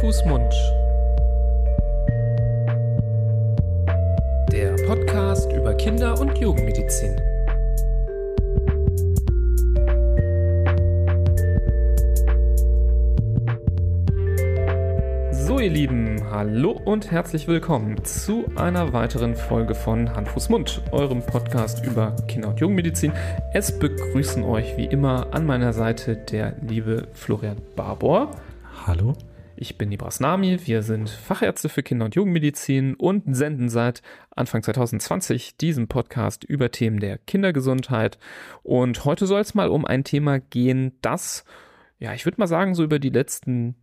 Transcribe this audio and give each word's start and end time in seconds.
Fuß, 0.00 0.24
Mund. 0.24 0.54
Der 4.50 4.74
Podcast 4.86 5.52
über 5.52 5.74
Kinder- 5.74 6.18
und 6.18 6.38
Jugendmedizin. 6.38 7.20
So, 15.32 15.58
ihr 15.58 15.68
Lieben, 15.68 16.22
hallo 16.30 16.80
und 16.82 17.10
herzlich 17.10 17.46
willkommen 17.46 18.02
zu 18.02 18.46
einer 18.56 18.94
weiteren 18.94 19.36
Folge 19.36 19.74
von 19.74 20.16
Hand, 20.16 20.28
Fuß, 20.28 20.48
Mund, 20.48 20.80
eurem 20.92 21.20
Podcast 21.20 21.84
über 21.84 22.16
Kinder- 22.26 22.48
und 22.48 22.58
Jugendmedizin. 22.58 23.12
Es 23.52 23.78
begrüßen 23.78 24.44
euch 24.44 24.78
wie 24.78 24.86
immer 24.86 25.26
an 25.34 25.44
meiner 25.44 25.74
Seite 25.74 26.16
der 26.16 26.54
liebe 26.62 27.08
Florian 27.12 27.58
Barbour. 27.76 28.30
Hallo. 28.86 29.14
Ich 29.62 29.76
bin 29.76 29.90
Nibras 29.90 30.20
Nami, 30.20 30.58
wir 30.64 30.82
sind 30.82 31.10
Fachärzte 31.10 31.68
für 31.68 31.82
Kinder- 31.82 32.06
und 32.06 32.14
Jugendmedizin 32.14 32.94
und 32.94 33.36
senden 33.36 33.68
seit 33.68 34.00
Anfang 34.34 34.62
2020 34.62 35.58
diesen 35.58 35.86
Podcast 35.86 36.44
über 36.44 36.70
Themen 36.70 36.98
der 36.98 37.18
Kindergesundheit. 37.18 38.18
Und 38.62 39.04
heute 39.04 39.26
soll 39.26 39.42
es 39.42 39.52
mal 39.52 39.68
um 39.68 39.84
ein 39.84 40.02
Thema 40.02 40.40
gehen, 40.40 40.92
das, 41.02 41.44
ja, 41.98 42.14
ich 42.14 42.24
würde 42.24 42.36
mal 42.38 42.46
sagen, 42.46 42.74
so 42.74 42.82
über 42.82 42.98
die 42.98 43.10
letzten 43.10 43.74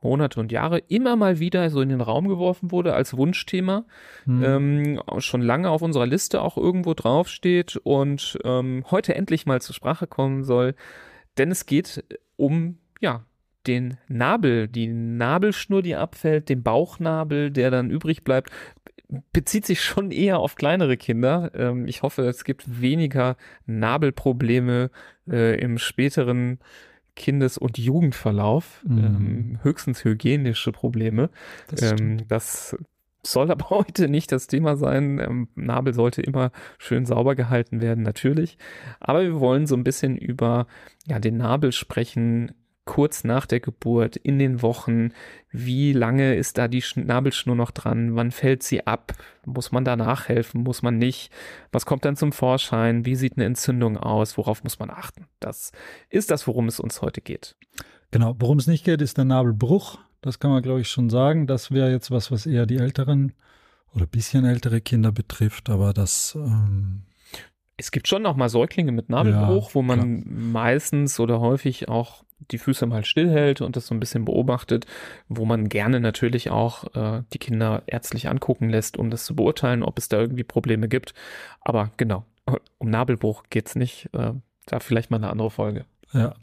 Monate 0.00 0.38
und 0.38 0.52
Jahre 0.52 0.78
immer 0.78 1.16
mal 1.16 1.40
wieder 1.40 1.68
so 1.68 1.80
in 1.80 1.88
den 1.88 2.00
Raum 2.00 2.28
geworfen 2.28 2.70
wurde 2.70 2.94
als 2.94 3.16
Wunschthema, 3.16 3.86
Hm. 4.26 4.44
ähm, 4.44 5.02
schon 5.18 5.42
lange 5.42 5.68
auf 5.68 5.82
unserer 5.82 6.06
Liste 6.06 6.42
auch 6.42 6.56
irgendwo 6.56 6.94
draufsteht 6.94 7.76
und 7.82 8.38
ähm, 8.44 8.84
heute 8.88 9.16
endlich 9.16 9.46
mal 9.46 9.60
zur 9.60 9.74
Sprache 9.74 10.06
kommen 10.06 10.44
soll, 10.44 10.76
denn 11.38 11.50
es 11.50 11.66
geht 11.66 12.04
um, 12.36 12.78
ja, 13.00 13.24
den 13.66 13.96
Nabel, 14.08 14.68
die 14.68 14.88
Nabelschnur, 14.88 15.82
die 15.82 15.96
abfällt, 15.96 16.48
den 16.48 16.62
Bauchnabel, 16.62 17.50
der 17.50 17.70
dann 17.70 17.90
übrig 17.90 18.24
bleibt, 18.24 18.50
bezieht 19.32 19.64
sich 19.66 19.80
schon 19.82 20.10
eher 20.10 20.38
auf 20.38 20.56
kleinere 20.56 20.96
Kinder. 20.96 21.50
Ähm, 21.54 21.86
ich 21.86 22.02
hoffe, 22.02 22.22
es 22.22 22.44
gibt 22.44 22.80
weniger 22.80 23.36
Nabelprobleme 23.66 24.90
äh, 25.30 25.58
im 25.60 25.78
späteren 25.78 26.58
Kindes- 27.16 27.58
und 27.58 27.78
Jugendverlauf, 27.78 28.82
Mhm. 28.84 28.98
ähm, 28.98 29.58
höchstens 29.62 30.04
hygienische 30.04 30.72
Probleme. 30.72 31.30
Das. 31.68 31.92
Ähm, 31.92 32.26
das 32.28 32.76
soll 33.22 33.50
aber 33.50 33.70
heute 33.70 34.08
nicht 34.08 34.32
das 34.32 34.48
Thema 34.48 34.76
sein. 34.76 35.18
Ähm, 35.20 35.48
Nabel 35.54 35.94
sollte 35.94 36.22
immer 36.22 36.50
schön 36.78 37.06
sauber 37.06 37.34
gehalten 37.36 37.80
werden, 37.80 38.02
natürlich. 38.02 38.58
Aber 39.00 39.22
wir 39.22 39.38
wollen 39.38 39.66
so 39.66 39.76
ein 39.76 39.84
bisschen 39.84 40.16
über 40.16 40.66
ja, 41.06 41.18
den 41.20 41.36
Nabel 41.36 41.70
sprechen, 41.72 42.52
kurz 42.84 43.24
nach 43.24 43.46
der 43.46 43.60
Geburt, 43.60 44.16
in 44.16 44.38
den 44.38 44.62
Wochen. 44.62 45.12
Wie 45.50 45.92
lange 45.92 46.34
ist 46.34 46.58
da 46.58 46.68
die 46.68 46.82
Sch 46.82 46.96
Nabelschnur 46.96 47.56
noch 47.56 47.70
dran? 47.70 48.14
Wann 48.16 48.30
fällt 48.30 48.62
sie 48.62 48.86
ab? 48.86 49.12
Muss 49.44 49.72
man 49.72 49.84
da 49.84 49.96
nachhelfen? 49.96 50.62
Muss 50.62 50.82
man 50.82 50.98
nicht? 50.98 51.30
Was 51.72 51.86
kommt 51.86 52.04
dann 52.04 52.16
zum 52.16 52.32
Vorschein? 52.32 53.06
Wie 53.06 53.16
sieht 53.16 53.36
eine 53.36 53.46
Entzündung 53.46 53.96
aus? 53.96 54.36
Worauf 54.36 54.62
muss 54.64 54.78
man 54.78 54.90
achten? 54.90 55.26
Das 55.40 55.72
ist 56.10 56.30
das, 56.30 56.46
worum 56.46 56.68
es 56.68 56.80
uns 56.80 57.02
heute 57.02 57.20
geht. 57.20 57.56
Genau, 58.10 58.36
worum 58.38 58.58
es 58.58 58.66
nicht 58.66 58.84
geht, 58.84 59.00
ist 59.00 59.16
der 59.16 59.24
Nabelbruch. 59.24 59.98
Das 60.20 60.38
kann 60.38 60.50
man, 60.50 60.62
glaube 60.62 60.80
ich, 60.80 60.88
schon 60.88 61.10
sagen. 61.10 61.46
Das 61.46 61.70
wäre 61.70 61.90
jetzt 61.90 62.10
was, 62.10 62.30
was 62.30 62.46
eher 62.46 62.66
die 62.66 62.78
älteren 62.78 63.32
oder 63.94 64.06
bisschen 64.06 64.44
ältere 64.44 64.80
Kinder 64.80 65.12
betrifft, 65.12 65.70
aber 65.70 65.92
das 65.92 66.34
ähm, 66.34 67.02
Es 67.76 67.90
gibt 67.90 68.06
schon 68.08 68.22
noch 68.22 68.36
mal 68.36 68.48
Säuglinge 68.48 68.92
mit 68.92 69.08
Nabelbruch, 69.08 69.68
Ja, 69.68 69.74
wo 69.74 69.82
man 69.82 70.24
meistens 70.26 71.18
oder 71.18 71.40
häufig 71.40 71.88
auch 71.88 72.24
die 72.50 72.58
Füße 72.58 72.86
mal 72.86 73.04
stillhält 73.04 73.60
und 73.60 73.76
das 73.76 73.86
so 73.86 73.94
ein 73.94 74.00
bisschen 74.00 74.24
beobachtet, 74.24 74.86
wo 75.28 75.44
man 75.44 75.68
gerne 75.68 76.00
natürlich 76.00 76.50
auch 76.50 76.84
äh, 76.94 77.22
die 77.32 77.38
Kinder 77.38 77.82
ärztlich 77.86 78.28
angucken 78.28 78.68
lässt, 78.68 78.96
um 78.96 79.10
das 79.10 79.24
zu 79.24 79.34
beurteilen, 79.34 79.82
ob 79.82 79.98
es 79.98 80.08
da 80.08 80.20
irgendwie 80.20 80.44
Probleme 80.44 80.88
gibt. 80.88 81.14
Aber 81.60 81.90
genau, 81.96 82.24
um 82.78 82.90
Nabelbruch 82.90 83.44
geht's 83.50 83.74
nicht. 83.76 84.08
Äh, 84.12 84.32
da 84.66 84.80
vielleicht 84.80 85.10
mal 85.10 85.18
eine 85.18 85.30
andere 85.30 85.50
Folge. 85.50 85.84
Ja. 86.12 86.34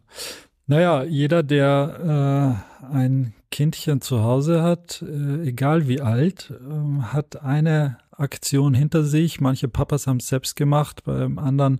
Naja, 0.67 1.03
jeder, 1.03 1.43
der 1.43 2.63
äh, 2.81 2.93
ein 2.93 3.33
Kindchen 3.49 3.99
zu 3.99 4.23
Hause 4.23 4.61
hat, 4.61 5.01
äh, 5.01 5.47
egal 5.47 5.87
wie 5.87 6.01
alt, 6.01 6.51
äh, 6.51 7.01
hat 7.03 7.41
eine 7.43 7.97
Aktion 8.21 8.73
hinter 8.73 9.03
sich. 9.03 9.41
Manche 9.41 9.67
Papas 9.67 10.07
haben 10.07 10.17
es 10.17 10.27
selbst 10.27 10.55
gemacht, 10.55 11.03
beim 11.03 11.37
anderen 11.37 11.79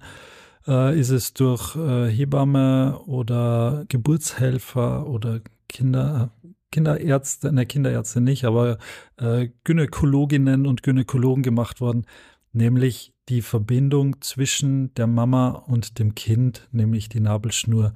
äh, 0.68 1.00
ist 1.00 1.09
es 1.09 1.34
durch 1.34 1.75
äh, 1.75 2.09
Hebamme 2.09 3.00
oder 3.06 3.85
Geburtshelfer 3.88 5.07
oder 5.07 5.41
Kinder, 5.68 6.31
Kinderärzte, 6.72 7.52
ne, 7.52 7.66
Kinderärzte 7.66 8.22
nicht, 8.22 8.46
aber 8.46 8.78
äh, 9.18 9.50
Gynäkologinnen 9.63 10.68
und 10.68 10.84
Gynäkologen 10.84 11.44
gemacht 11.44 11.81
worden, 11.81 12.06
nämlich 12.53 13.13
die 13.29 13.41
Verbindung 13.41 14.22
zwischen 14.22 14.94
der 14.96 15.08
Mama 15.08 15.50
und 15.50 16.00
dem 16.00 16.16
Kind, 16.16 16.68
nämlich 16.72 17.09
die 17.09 17.22
Nabelschnur, 17.22 17.94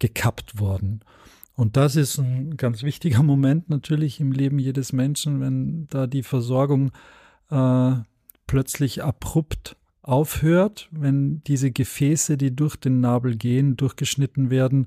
gekappt 0.00 0.58
worden. 0.58 1.00
Und 1.56 1.76
das 1.76 1.94
ist 1.94 2.18
ein 2.18 2.56
ganz 2.56 2.82
wichtiger 2.82 3.22
Moment 3.22 3.70
natürlich 3.70 4.18
im 4.18 4.32
Leben 4.32 4.58
jedes 4.58 4.92
Menschen, 4.92 5.40
wenn 5.40 5.86
da 5.88 6.06
die 6.06 6.24
Versorgung 6.24 6.90
äh, 7.50 7.92
plötzlich 8.46 9.02
abrupt 9.02 9.76
aufhört, 10.02 10.88
wenn 10.90 11.42
diese 11.44 11.70
Gefäße, 11.70 12.36
die 12.36 12.54
durch 12.54 12.76
den 12.76 13.00
Nabel 13.00 13.36
gehen, 13.36 13.76
durchgeschnitten 13.76 14.50
werden, 14.50 14.86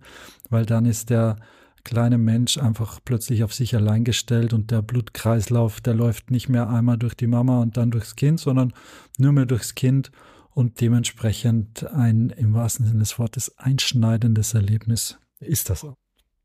weil 0.49 0.65
dann 0.65 0.85
ist 0.85 1.09
der 1.09 1.37
kleine 1.83 2.17
Mensch 2.17 2.57
einfach 2.57 2.99
plötzlich 3.03 3.43
auf 3.43 3.53
sich 3.53 3.75
allein 3.75 4.03
gestellt 4.03 4.53
und 4.53 4.71
der 4.71 4.81
Blutkreislauf, 4.81 5.79
der 5.81 5.93
läuft 5.93 6.31
nicht 6.31 6.49
mehr 6.49 6.69
einmal 6.69 6.97
durch 6.97 7.15
die 7.15 7.27
Mama 7.27 7.61
und 7.61 7.77
dann 7.77 7.91
durchs 7.91 8.15
Kind, 8.15 8.39
sondern 8.39 8.73
nur 9.17 9.31
mehr 9.31 9.45
durchs 9.45 9.73
Kind 9.73 10.11
und 10.49 10.81
dementsprechend 10.81 11.85
ein 11.87 12.29
im 12.31 12.53
wahrsten 12.53 12.85
Sinne 12.85 12.99
des 12.99 13.17
Wortes 13.19 13.57
einschneidendes 13.57 14.53
Erlebnis 14.53 15.17
ist 15.39 15.69
das. 15.69 15.85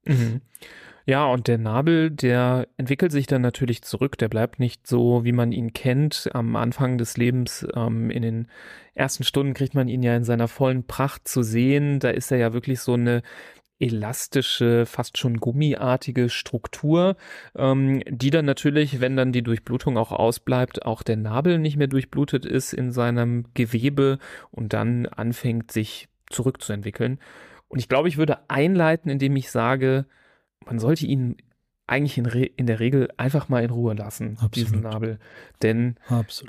Mhm. 0.05 0.43
Ja, 1.05 1.27
und 1.27 1.49
der 1.49 1.59
Nabel, 1.59 2.11
der 2.11 2.69
entwickelt 2.77 3.11
sich 3.11 3.27
dann 3.27 3.43
natürlich 3.43 3.83
zurück. 3.83 4.19
Der 4.19 4.29
bleibt 4.29 4.61
nicht 4.61 4.87
so, 4.87 5.25
wie 5.25 5.33
man 5.33 5.51
ihn 5.53 5.73
kennt. 5.73 6.31
Am 6.33 6.55
Anfang 6.55 6.97
des 6.97 7.17
Lebens, 7.17 7.67
ähm, 7.75 8.11
in 8.11 8.23
den 8.23 8.49
ersten 8.95 9.25
Stunden 9.25 9.55
kriegt 9.55 9.75
man 9.75 9.89
ihn 9.89 10.03
ja 10.03 10.15
in 10.15 10.25
seiner 10.25 10.49
vollen 10.49 10.87
Pracht 10.87 11.27
zu 11.27 11.43
sehen. 11.43 11.99
Da 11.99 12.11
ist 12.11 12.31
er 12.31 12.39
ja 12.39 12.53
wirklich 12.53 12.81
so 12.81 12.95
eine 12.95 13.23
elastische, 13.81 14.87
fast 14.87 15.19
schon 15.19 15.39
gummiartige 15.39 16.29
Struktur, 16.29 17.17
ähm, 17.57 18.01
die 18.09 18.31
dann 18.31 18.45
natürlich, 18.45 19.01
wenn 19.01 19.17
dann 19.17 19.33
die 19.33 19.43
Durchblutung 19.43 19.99
auch 19.99 20.13
ausbleibt, 20.13 20.87
auch 20.87 21.03
der 21.03 21.17
Nabel 21.17 21.59
nicht 21.59 21.77
mehr 21.77 21.89
durchblutet 21.89 22.47
ist 22.47 22.73
in 22.73 22.93
seinem 22.93 23.47
Gewebe 23.55 24.19
und 24.53 24.73
dann 24.73 25.07
anfängt 25.07 25.73
sich 25.73 26.09
zurückzuentwickeln. 26.31 27.19
Und 27.67 27.81
ich 27.81 27.89
glaube, 27.89 28.09
ich 28.09 28.19
würde 28.19 28.49
einleiten, 28.49 29.11
indem 29.11 29.35
ich 29.35 29.51
sage, 29.51 30.07
man 30.67 30.79
sollte 30.79 31.07
ihn 31.07 31.37
eigentlich 31.87 32.17
in, 32.17 32.27
Re 32.27 32.45
in 32.45 32.67
der 32.67 32.81
Regel 32.81 33.09
einfach 33.17 33.49
mal 33.49 33.63
in 33.63 33.71
Ruhe 33.71 33.95
lassen, 33.95 34.33
Absolut. 34.35 34.57
diesen 34.57 34.81
Nabel. 34.81 35.19
Denn 35.63 35.97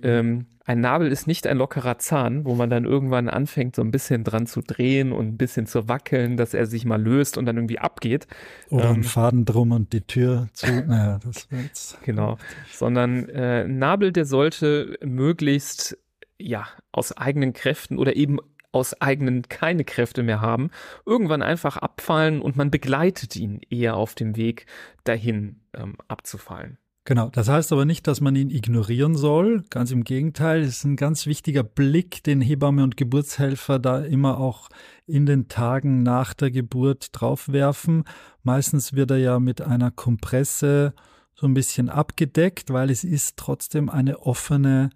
ähm, 0.04 0.46
ein 0.66 0.80
Nabel 0.80 1.12
ist 1.12 1.28
nicht 1.28 1.46
ein 1.48 1.58
lockerer 1.58 1.98
Zahn, 1.98 2.46
wo 2.46 2.56
man 2.56 2.70
dann 2.70 2.86
irgendwann 2.86 3.28
anfängt, 3.28 3.76
so 3.76 3.82
ein 3.82 3.92
bisschen 3.92 4.24
dran 4.24 4.48
zu 4.48 4.62
drehen 4.62 5.12
und 5.12 5.28
ein 5.28 5.38
bisschen 5.38 5.66
zu 5.66 5.90
wackeln, 5.90 6.38
dass 6.38 6.54
er 6.54 6.66
sich 6.66 6.86
mal 6.86 7.02
löst 7.02 7.38
und 7.38 7.46
dann 7.46 7.58
irgendwie 7.58 7.80
abgeht. 7.80 8.28
Oder 8.70 8.92
ähm, 8.92 8.98
ein 8.98 9.04
Faden 9.04 9.44
drum 9.44 9.72
und 9.72 9.92
die 9.92 10.02
Tür 10.02 10.48
zu. 10.54 10.68
Naja, 10.88 11.20
das 11.24 11.48
jetzt. 11.52 12.02
Genau. 12.04 12.38
Sondern 12.72 13.28
äh, 13.30 13.64
ein 13.66 13.78
Nabel, 13.78 14.12
der 14.12 14.26
sollte 14.26 14.98
möglichst 15.04 15.98
ja 16.40 16.68
aus 16.92 17.16
eigenen 17.16 17.54
Kräften 17.54 17.98
oder 17.98 18.16
eben 18.16 18.40
aus 18.74 19.00
eigenen 19.02 19.44
keine 19.44 19.86
Kräfte 19.86 20.24
mehr 20.24 20.42
haben, 20.42 20.70
irgendwann 21.06 21.42
einfach 21.42 21.78
abfallen 21.78 22.42
und 22.42 22.58
man 22.58 22.72
begleitet 22.72 23.36
ihn 23.36 23.62
eher 23.70 23.96
auf 23.96 24.16
dem 24.16 24.36
Weg 24.36 24.66
dahin 25.06 25.62
ähm, 25.74 25.96
abzufallen. 26.08 26.78
Genau, 27.06 27.28
das 27.30 27.50
heißt 27.50 27.74
aber 27.74 27.84
nicht, 27.84 28.08
dass 28.08 28.22
man 28.22 28.34
ihn 28.36 28.50
ignorieren 28.50 29.16
soll. 29.16 29.66
Ganz 29.70 29.92
im 29.92 30.06
Gegenteil, 30.06 30.62
es 30.62 30.78
ist 30.78 30.84
ein 30.86 30.96
ganz 30.96 31.26
wichtiger 31.26 31.62
Blick, 31.62 32.24
den 32.24 32.40
Hebamme 32.40 32.82
und 32.82 32.96
Geburtshelfer 32.96 33.78
da 33.78 34.00
immer 34.00 34.38
auch 34.40 34.70
in 35.06 35.26
den 35.26 35.50
Tagen 35.50 36.02
nach 36.04 36.34
der 36.34 36.50
Geburt 36.50 37.10
draufwerfen. 37.12 38.06
Meistens 38.44 38.94
wird 38.94 39.12
er 39.12 39.18
ja 39.18 39.40
mit 39.40 39.62
einer 39.62 39.92
Kompresse 39.92 40.94
so 41.36 41.46
ein 41.46 41.54
bisschen 41.54 41.90
abgedeckt, 41.90 42.72
weil 42.72 42.90
es 42.90 43.04
ist 43.04 43.36
trotzdem 43.36 43.90
eine 43.90 44.20
offene 44.20 44.90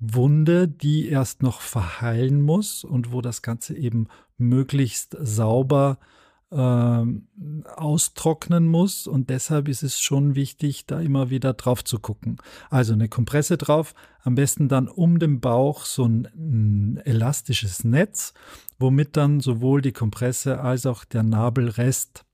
Wunde, 0.00 0.66
die 0.66 1.08
erst 1.08 1.42
noch 1.42 1.60
verheilen 1.60 2.40
muss 2.42 2.84
und 2.84 3.12
wo 3.12 3.20
das 3.20 3.42
Ganze 3.42 3.76
eben 3.76 4.08
möglichst 4.38 5.16
sauber 5.20 5.98
ähm, 6.52 7.28
austrocknen 7.76 8.66
muss 8.66 9.06
und 9.06 9.30
deshalb 9.30 9.68
ist 9.68 9.84
es 9.84 10.00
schon 10.00 10.34
wichtig, 10.34 10.86
da 10.86 11.00
immer 11.00 11.30
wieder 11.30 11.52
drauf 11.52 11.84
zu 11.84 12.00
gucken. 12.00 12.38
Also 12.70 12.92
eine 12.92 13.08
Kompresse 13.08 13.56
drauf, 13.56 13.94
am 14.22 14.34
besten 14.34 14.68
dann 14.68 14.88
um 14.88 15.18
den 15.18 15.40
Bauch 15.40 15.84
so 15.84 16.06
ein, 16.06 16.28
ein 16.34 16.96
elastisches 17.04 17.84
Netz, 17.84 18.34
womit 18.78 19.16
dann 19.16 19.40
sowohl 19.40 19.80
die 19.80 19.92
Kompresse 19.92 20.60
als 20.60 20.86
auch 20.86 21.04
der 21.04 21.22
Nabelrest 21.22 22.24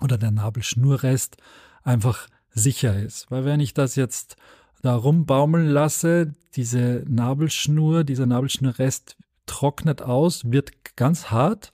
oder 0.00 0.18
der 0.18 0.32
Nabelschnurrest 0.32 1.36
einfach 1.84 2.26
sicher 2.50 2.98
ist. 2.98 3.30
Weil 3.30 3.44
wenn 3.44 3.60
ich 3.60 3.74
das 3.74 3.94
jetzt 3.94 4.36
da 4.82 4.94
rumbaumeln 4.96 5.68
lasse, 5.68 6.34
diese 6.56 7.04
Nabelschnur, 7.08 8.04
dieser 8.04 8.26
Nabelschnurrest 8.26 9.16
trocknet 9.46 10.02
aus, 10.02 10.50
wird 10.50 10.96
ganz 10.96 11.30
hart. 11.30 11.72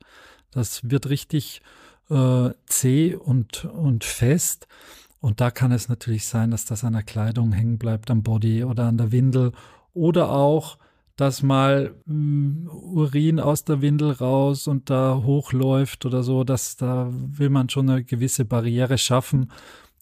Das 0.50 0.88
wird 0.88 1.08
richtig 1.08 1.62
äh, 2.10 2.50
zäh 2.66 3.14
und, 3.16 3.64
und 3.64 4.05
fest. 4.05 4.69
Und 5.20 5.40
da 5.40 5.50
kann 5.50 5.72
es 5.72 5.88
natürlich 5.88 6.26
sein, 6.26 6.50
dass 6.50 6.64
das 6.64 6.84
an 6.84 6.93
der 6.93 7.02
Kleidung 7.02 7.52
hängen 7.52 7.78
bleibt, 7.78 8.10
am 8.10 8.22
Body 8.22 8.64
oder 8.64 8.84
an 8.84 8.99
der 8.99 9.10
Windel. 9.10 9.52
Oder 9.94 10.31
auch, 10.31 10.78
dass 11.16 11.43
mal 11.43 11.94
mh, 12.06 12.14
hm, 12.14 12.70
Urin 12.70 13.40
aus 13.40 13.64
der 13.64 13.81
Windel 13.82 14.12
raus 14.12 14.69
und 14.69 14.90
da 14.90 15.22
hochläuft 15.25 16.06
oder 16.06 16.22
so. 16.22 16.44
dass 16.44 16.76
da 16.76 17.08
will 17.10 17.50
man 17.50 17.69
schon 17.69 17.90
eine 17.90 18.05
gewisse 18.05 18.44
Barriere 18.44 18.99
schaffen. 18.99 19.50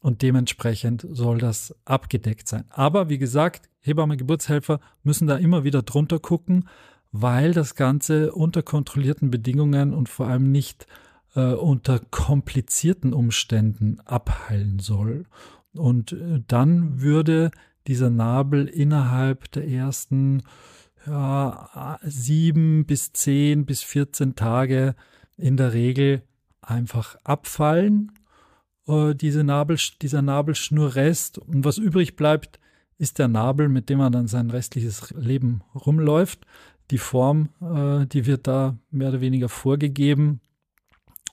Und 0.06 0.22
dementsprechend 0.22 1.04
soll 1.10 1.38
das 1.38 1.74
abgedeckt 1.84 2.46
sein. 2.46 2.62
Aber 2.70 3.08
wie 3.08 3.18
gesagt, 3.18 3.68
Hebamme, 3.80 4.16
Geburtshelfer 4.16 4.78
müssen 5.02 5.26
da 5.26 5.34
immer 5.36 5.64
wieder 5.64 5.82
drunter 5.82 6.20
gucken, 6.20 6.68
weil 7.10 7.52
das 7.52 7.74
Ganze 7.74 8.30
unter 8.30 8.62
kontrollierten 8.62 9.32
Bedingungen 9.32 9.92
und 9.92 10.08
vor 10.08 10.28
allem 10.28 10.52
nicht 10.52 10.86
äh, 11.34 11.54
unter 11.54 11.98
komplizierten 11.98 13.12
Umständen 13.12 13.98
abheilen 14.04 14.78
soll. 14.78 15.24
Und 15.74 16.12
äh, 16.12 16.40
dann 16.46 17.00
würde 17.00 17.50
dieser 17.88 18.08
Nabel 18.08 18.68
innerhalb 18.68 19.50
der 19.50 19.66
ersten 19.66 20.44
ja, 21.04 21.98
sieben 22.04 22.86
bis 22.86 23.12
zehn 23.12 23.66
bis 23.66 23.82
14 23.82 24.36
Tage 24.36 24.94
in 25.36 25.56
der 25.56 25.72
Regel 25.72 26.22
einfach 26.62 27.16
abfallen, 27.24 28.12
äh, 28.88 29.14
diese 29.14 29.44
Nabel, 29.44 29.78
dieser 30.00 30.22
Nabelschnurrest. 30.22 31.38
Und 31.38 31.64
was 31.64 31.78
übrig 31.78 32.16
bleibt, 32.16 32.58
ist 32.98 33.18
der 33.18 33.28
Nabel, 33.28 33.68
mit 33.68 33.88
dem 33.88 33.98
man 33.98 34.12
dann 34.12 34.26
sein 34.26 34.50
restliches 34.50 35.10
Leben 35.10 35.62
rumläuft. 35.74 36.46
Die 36.90 36.98
Form, 36.98 37.50
äh, 37.60 38.06
die 38.06 38.26
wird 38.26 38.46
da 38.46 38.78
mehr 38.90 39.10
oder 39.10 39.20
weniger 39.20 39.48
vorgegeben. 39.48 40.40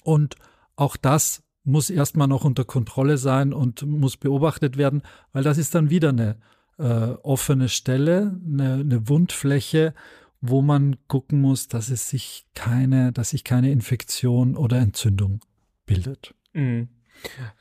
Und 0.04 0.36
auch 0.76 0.98
das 0.98 1.44
muss 1.64 1.90
erstmal 1.90 2.28
noch 2.28 2.44
unter 2.44 2.66
Kontrolle 2.66 3.18
sein 3.18 3.54
und 3.54 3.86
muss 3.86 4.18
beobachtet 4.18 4.78
werden, 4.78 5.02
weil 5.32 5.44
das 5.44 5.58
ist 5.58 5.76
dann 5.76 5.90
wieder 5.90 6.10
eine 6.10 6.38
äh, 6.78 7.16
offene 7.24 7.70
Stelle, 7.70 8.40
eine, 8.46 8.74
eine 8.74 9.08
Wundfläche, 9.08 9.94
wo 10.42 10.62
man 10.62 10.98
gucken 11.08 11.40
muss, 11.40 11.70
dass 11.70 11.90
es 11.90 12.10
sich 12.10 12.46
keine, 12.54 13.14
dass 13.14 13.30
sich 13.30 13.46
keine 13.46 13.72
Infektion 13.72 14.58
oder 14.58 14.80
Entzündung 14.80 15.40
bildet. 15.86 16.34
Mhm. 16.52 16.90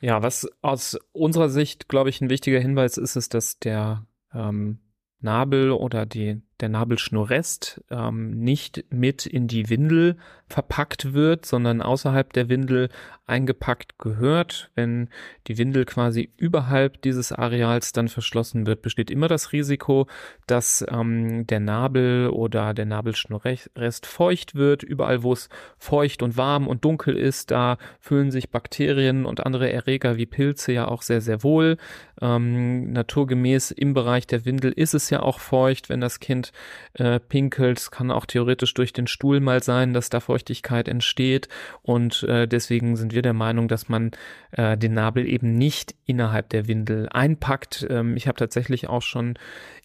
Ja, 0.01 0.23
was 0.23 0.49
aus 0.61 0.99
unserer 1.13 1.49
Sicht, 1.49 1.89
glaube 1.89 2.11
ich, 2.11 2.21
ein 2.21 2.31
wichtiger 2.31 2.61
Hinweis 2.61 2.97
ist, 2.97 3.17
ist, 3.17 3.35
dass 3.35 3.59
der 3.59 4.07
ähm, 4.35 4.81
Nabel 5.21 5.71
oder 5.71 6.05
die 6.07 6.43
der 6.63 6.71
Nabelschnurrest 6.71 7.83
ähm, 7.91 8.31
nicht 8.39 8.85
mit 8.91 9.27
in 9.27 9.49
die 9.49 9.69
Windel 9.69 10.17
verpackt 10.53 11.13
wird, 11.13 11.47
sondern 11.47 11.83
außerhalb 11.83 12.33
der 12.33 12.49
Windel 12.49 12.89
eingepackt 13.27 13.99
gehört. 13.99 14.71
Wenn 14.75 15.09
die 15.47 15.59
Windel 15.59 15.85
quasi 15.85 16.31
überhalb 16.37 17.01
dieses 17.03 17.33
Areals 17.33 17.93
dann 17.93 18.09
verschlossen 18.09 18.67
wird, 18.67 18.83
besteht 18.83 19.11
immer 19.11 19.29
das 19.29 19.53
Risiko, 19.53 20.07
dass 20.47 20.85
ähm, 20.89 21.47
der 21.47 21.61
Nabel 21.61 22.29
oder 22.29 22.75
der 22.75 22.85
Nabelschnurrest 22.85 24.07
feucht 24.07 24.55
wird. 24.55 24.83
Überall, 24.83 25.23
wo 25.23 25.33
es 25.33 25.49
feucht 25.79 26.23
und 26.23 26.37
warm 26.37 26.69
und 26.69 26.85
dunkel 26.85 27.17
ist, 27.17 27.51
da 27.51 27.79
fühlen 27.99 28.31
sich 28.31 28.51
Bakterien 28.51 29.25
und 29.25 29.45
andere 29.45 29.73
Erreger 29.73 30.17
wie 30.17 30.27
Pilze 30.27 30.73
ja 30.73 30.87
auch 30.87 31.03
sehr, 31.03 31.23
sehr 31.23 31.43
wohl. 31.43 31.79
Ähm, 32.21 32.93
naturgemäß 32.93 33.71
im 33.73 33.95
Bereich 33.95 34.27
der 34.27 34.45
Windel 34.45 34.73
ist 34.73 34.95
es 34.95 35.11
ja 35.11 35.21
auch 35.21 35.41
feucht, 35.41 35.89
wenn 35.89 36.01
das 36.01 36.21
Kind 36.21 36.52
äh, 36.95 37.21
pinkelt. 37.21 37.79
Es 37.79 37.91
kann 37.91 38.11
auch 38.11 38.27
theoretisch 38.27 38.75
durch 38.75 38.93
den 38.93 39.07
Stuhl 39.07 39.41
mal 39.41 39.63
sein, 39.63 39.93
dass 39.93 40.11
da 40.11 40.21
Feuchtigkeit 40.21 40.89
entsteht. 40.89 41.49
Und 41.83 42.23
äh, 42.25 42.47
deswegen 42.47 42.97
sind 42.97 43.15
wir 43.15 43.23
der 43.23 43.33
Meinung, 43.33 43.69
dass 43.69 43.89
man 43.89 44.11
äh, 44.53 44.77
den 44.77 44.95
Nabel 44.95 45.27
eben 45.27 45.57
nicht 45.57 45.95
innerhalb 46.07 46.49
der 46.51 46.69
Windel 46.69 47.09
einpackt. 47.11 47.87
Ähm, 47.89 48.17
ich 48.17 48.27
habe 48.27 48.39
tatsächlich 48.39 48.89
auch 48.89 49.03
schon 49.03 49.39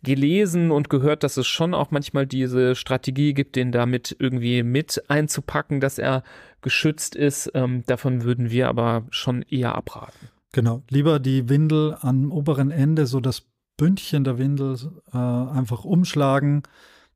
gelesen 0.03 0.71
und 0.71 0.89
gehört, 0.89 1.23
dass 1.23 1.37
es 1.37 1.47
schon 1.47 1.73
auch 1.73 1.91
manchmal 1.91 2.27
diese 2.27 2.75
Strategie 2.75 3.33
gibt, 3.33 3.55
den 3.55 3.71
damit 3.71 4.15
irgendwie 4.19 4.63
mit 4.63 5.03
einzupacken, 5.09 5.79
dass 5.79 5.97
er 5.97 6.23
geschützt 6.61 7.15
ist. 7.15 7.51
Ähm, 7.53 7.83
davon 7.85 8.23
würden 8.23 8.51
wir 8.51 8.67
aber 8.67 9.05
schon 9.09 9.41
eher 9.43 9.75
abraten. 9.75 10.29
Genau, 10.53 10.81
lieber 10.89 11.19
die 11.19 11.49
Windel 11.49 11.97
am 12.01 12.31
oberen 12.31 12.71
Ende, 12.71 13.05
so 13.05 13.19
das 13.19 13.43
Bündchen 13.77 14.23
der 14.23 14.37
Windel 14.37 14.77
äh, 15.13 15.17
einfach 15.17 15.85
umschlagen. 15.85 16.63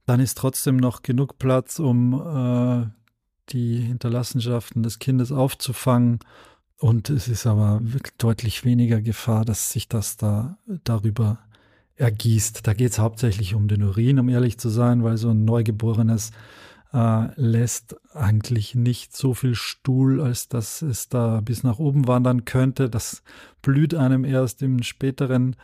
Dann 0.05 0.19
ist 0.19 0.37
trotzdem 0.37 0.77
noch 0.77 1.01
genug 1.01 1.37
Platz, 1.37 1.79
um 1.79 2.13
äh, 2.13 2.87
die 3.49 3.77
Hinterlassenschaften 3.77 4.83
des 4.83 4.99
Kindes 4.99 5.31
aufzufangen. 5.31 6.19
Und 6.77 7.09
es 7.09 7.27
ist 7.27 7.45
aber 7.45 7.81
deutlich 8.17 8.65
weniger 8.65 9.01
Gefahr, 9.01 9.45
dass 9.45 9.71
sich 9.71 9.87
das 9.87 10.17
da 10.17 10.57
darüber 10.83 11.39
ergießt. 11.95 12.65
Da 12.65 12.73
geht 12.73 12.91
es 12.91 12.99
hauptsächlich 12.99 13.53
um 13.53 13.67
den 13.67 13.83
Urin, 13.83 14.19
um 14.19 14.29
ehrlich 14.29 14.57
zu 14.57 14.69
sein, 14.69 15.03
weil 15.03 15.17
so 15.17 15.29
ein 15.29 15.45
Neugeborenes 15.45 16.31
äh, 16.93 17.27
lässt 17.39 17.95
eigentlich 18.13 18.75
nicht 18.75 19.15
so 19.15 19.33
viel 19.33 19.55
Stuhl, 19.55 20.21
als 20.21 20.49
dass 20.49 20.81
es 20.81 21.09
da 21.09 21.41
bis 21.41 21.63
nach 21.63 21.79
oben 21.79 22.07
wandern 22.07 22.45
könnte. 22.45 22.89
Das 22.89 23.23
blüht 23.61 23.93
einem 23.93 24.25
erst 24.25 24.61
im 24.61 24.83
späteren 24.83 25.55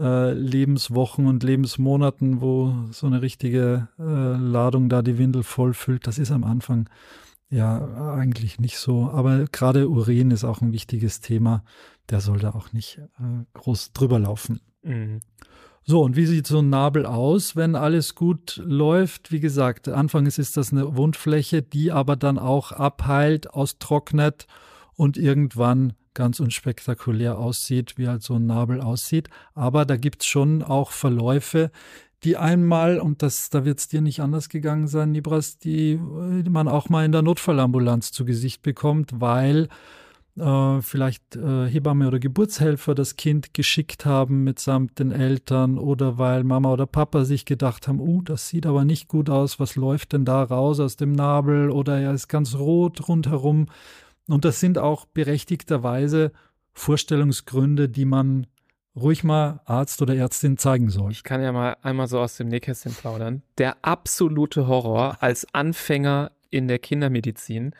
äh, 0.00 0.32
Lebenswochen 0.32 1.26
und 1.26 1.42
Lebensmonaten, 1.42 2.40
wo 2.40 2.74
so 2.90 3.06
eine 3.06 3.22
richtige 3.22 3.88
äh, 3.98 4.02
Ladung 4.02 4.88
da 4.88 5.02
die 5.02 5.18
Windel 5.18 5.42
vollfüllt. 5.42 6.06
Das 6.06 6.18
ist 6.18 6.30
am 6.30 6.44
Anfang 6.44 6.88
ja 7.50 8.14
eigentlich 8.14 8.58
nicht 8.58 8.78
so. 8.78 9.10
Aber 9.10 9.44
gerade 9.52 9.88
Urin 9.88 10.30
ist 10.30 10.44
auch 10.44 10.62
ein 10.62 10.72
wichtiges 10.72 11.20
Thema. 11.20 11.64
Der 12.08 12.20
soll 12.20 12.38
da 12.38 12.50
auch 12.50 12.72
nicht 12.72 12.98
äh, 13.18 13.44
groß 13.54 13.92
drüber 13.92 14.18
laufen. 14.18 14.60
Mhm. 14.82 15.20
So, 15.82 16.00
und 16.02 16.14
wie 16.14 16.26
sieht 16.26 16.46
so 16.46 16.58
ein 16.60 16.70
Nabel 16.70 17.04
aus, 17.04 17.56
wenn 17.56 17.74
alles 17.74 18.14
gut 18.14 18.60
läuft? 18.64 19.32
Wie 19.32 19.40
gesagt, 19.40 19.88
anfangs 19.88 20.38
ist 20.38 20.56
das 20.56 20.72
eine 20.72 20.96
Wundfläche, 20.96 21.62
die 21.62 21.90
aber 21.90 22.16
dann 22.16 22.38
auch 22.38 22.72
abheilt, 22.72 23.52
austrocknet 23.52 24.46
und 24.94 25.16
irgendwann 25.16 25.94
ganz 26.20 26.38
unspektakulär 26.38 27.38
aussieht, 27.38 27.94
wie 27.96 28.06
halt 28.06 28.22
so 28.22 28.34
ein 28.34 28.44
Nabel 28.44 28.82
aussieht. 28.82 29.30
Aber 29.54 29.86
da 29.86 29.96
gibt 29.96 30.20
es 30.20 30.28
schon 30.28 30.62
auch 30.62 30.90
Verläufe, 30.90 31.70
die 32.24 32.36
einmal, 32.36 33.00
und 33.00 33.22
das, 33.22 33.48
da 33.48 33.64
wird 33.64 33.78
es 33.78 33.88
dir 33.88 34.02
nicht 34.02 34.20
anders 34.20 34.50
gegangen 34.50 34.86
sein, 34.86 35.12
Nibras, 35.12 35.56
die, 35.56 35.98
die 35.98 36.50
man 36.50 36.68
auch 36.68 36.90
mal 36.90 37.06
in 37.06 37.12
der 37.12 37.22
Notfallambulanz 37.22 38.12
zu 38.12 38.26
Gesicht 38.26 38.60
bekommt, 38.60 39.18
weil 39.18 39.68
äh, 40.36 40.82
vielleicht 40.82 41.36
äh, 41.36 41.66
Hebamme 41.66 42.06
oder 42.06 42.18
Geburtshelfer 42.18 42.94
das 42.94 43.16
Kind 43.16 43.54
geschickt 43.54 44.04
haben 44.04 44.44
mitsamt 44.44 44.98
den 44.98 45.12
Eltern 45.12 45.78
oder 45.78 46.18
weil 46.18 46.44
Mama 46.44 46.70
oder 46.70 46.84
Papa 46.84 47.24
sich 47.24 47.46
gedacht 47.46 47.88
haben, 47.88 47.98
uh, 47.98 48.20
das 48.20 48.46
sieht 48.48 48.66
aber 48.66 48.84
nicht 48.84 49.08
gut 49.08 49.30
aus, 49.30 49.58
was 49.58 49.74
läuft 49.76 50.12
denn 50.12 50.26
da 50.26 50.42
raus 50.42 50.80
aus 50.80 50.96
dem 50.96 51.12
Nabel 51.12 51.70
oder 51.70 51.98
er 51.98 52.12
ist 52.12 52.28
ganz 52.28 52.56
rot 52.56 53.08
rundherum 53.08 53.68
und 54.28 54.44
das 54.44 54.60
sind 54.60 54.78
auch 54.78 55.06
berechtigterweise 55.06 56.32
Vorstellungsgründe, 56.72 57.88
die 57.88 58.04
man 58.04 58.46
ruhig 58.96 59.24
mal 59.24 59.60
Arzt 59.64 60.02
oder 60.02 60.14
Ärztin 60.16 60.56
zeigen 60.56 60.90
soll. 60.90 61.12
Ich 61.12 61.22
kann 61.22 61.42
ja 61.42 61.52
mal 61.52 61.76
einmal 61.82 62.08
so 62.08 62.20
aus 62.20 62.36
dem 62.36 62.48
Nähkästchen 62.48 62.92
plaudern. 62.92 63.42
Der 63.58 63.76
absolute 63.82 64.66
Horror 64.66 65.22
als 65.22 65.46
Anfänger 65.54 66.32
in 66.50 66.68
der 66.68 66.78
Kindermedizin, 66.78 67.74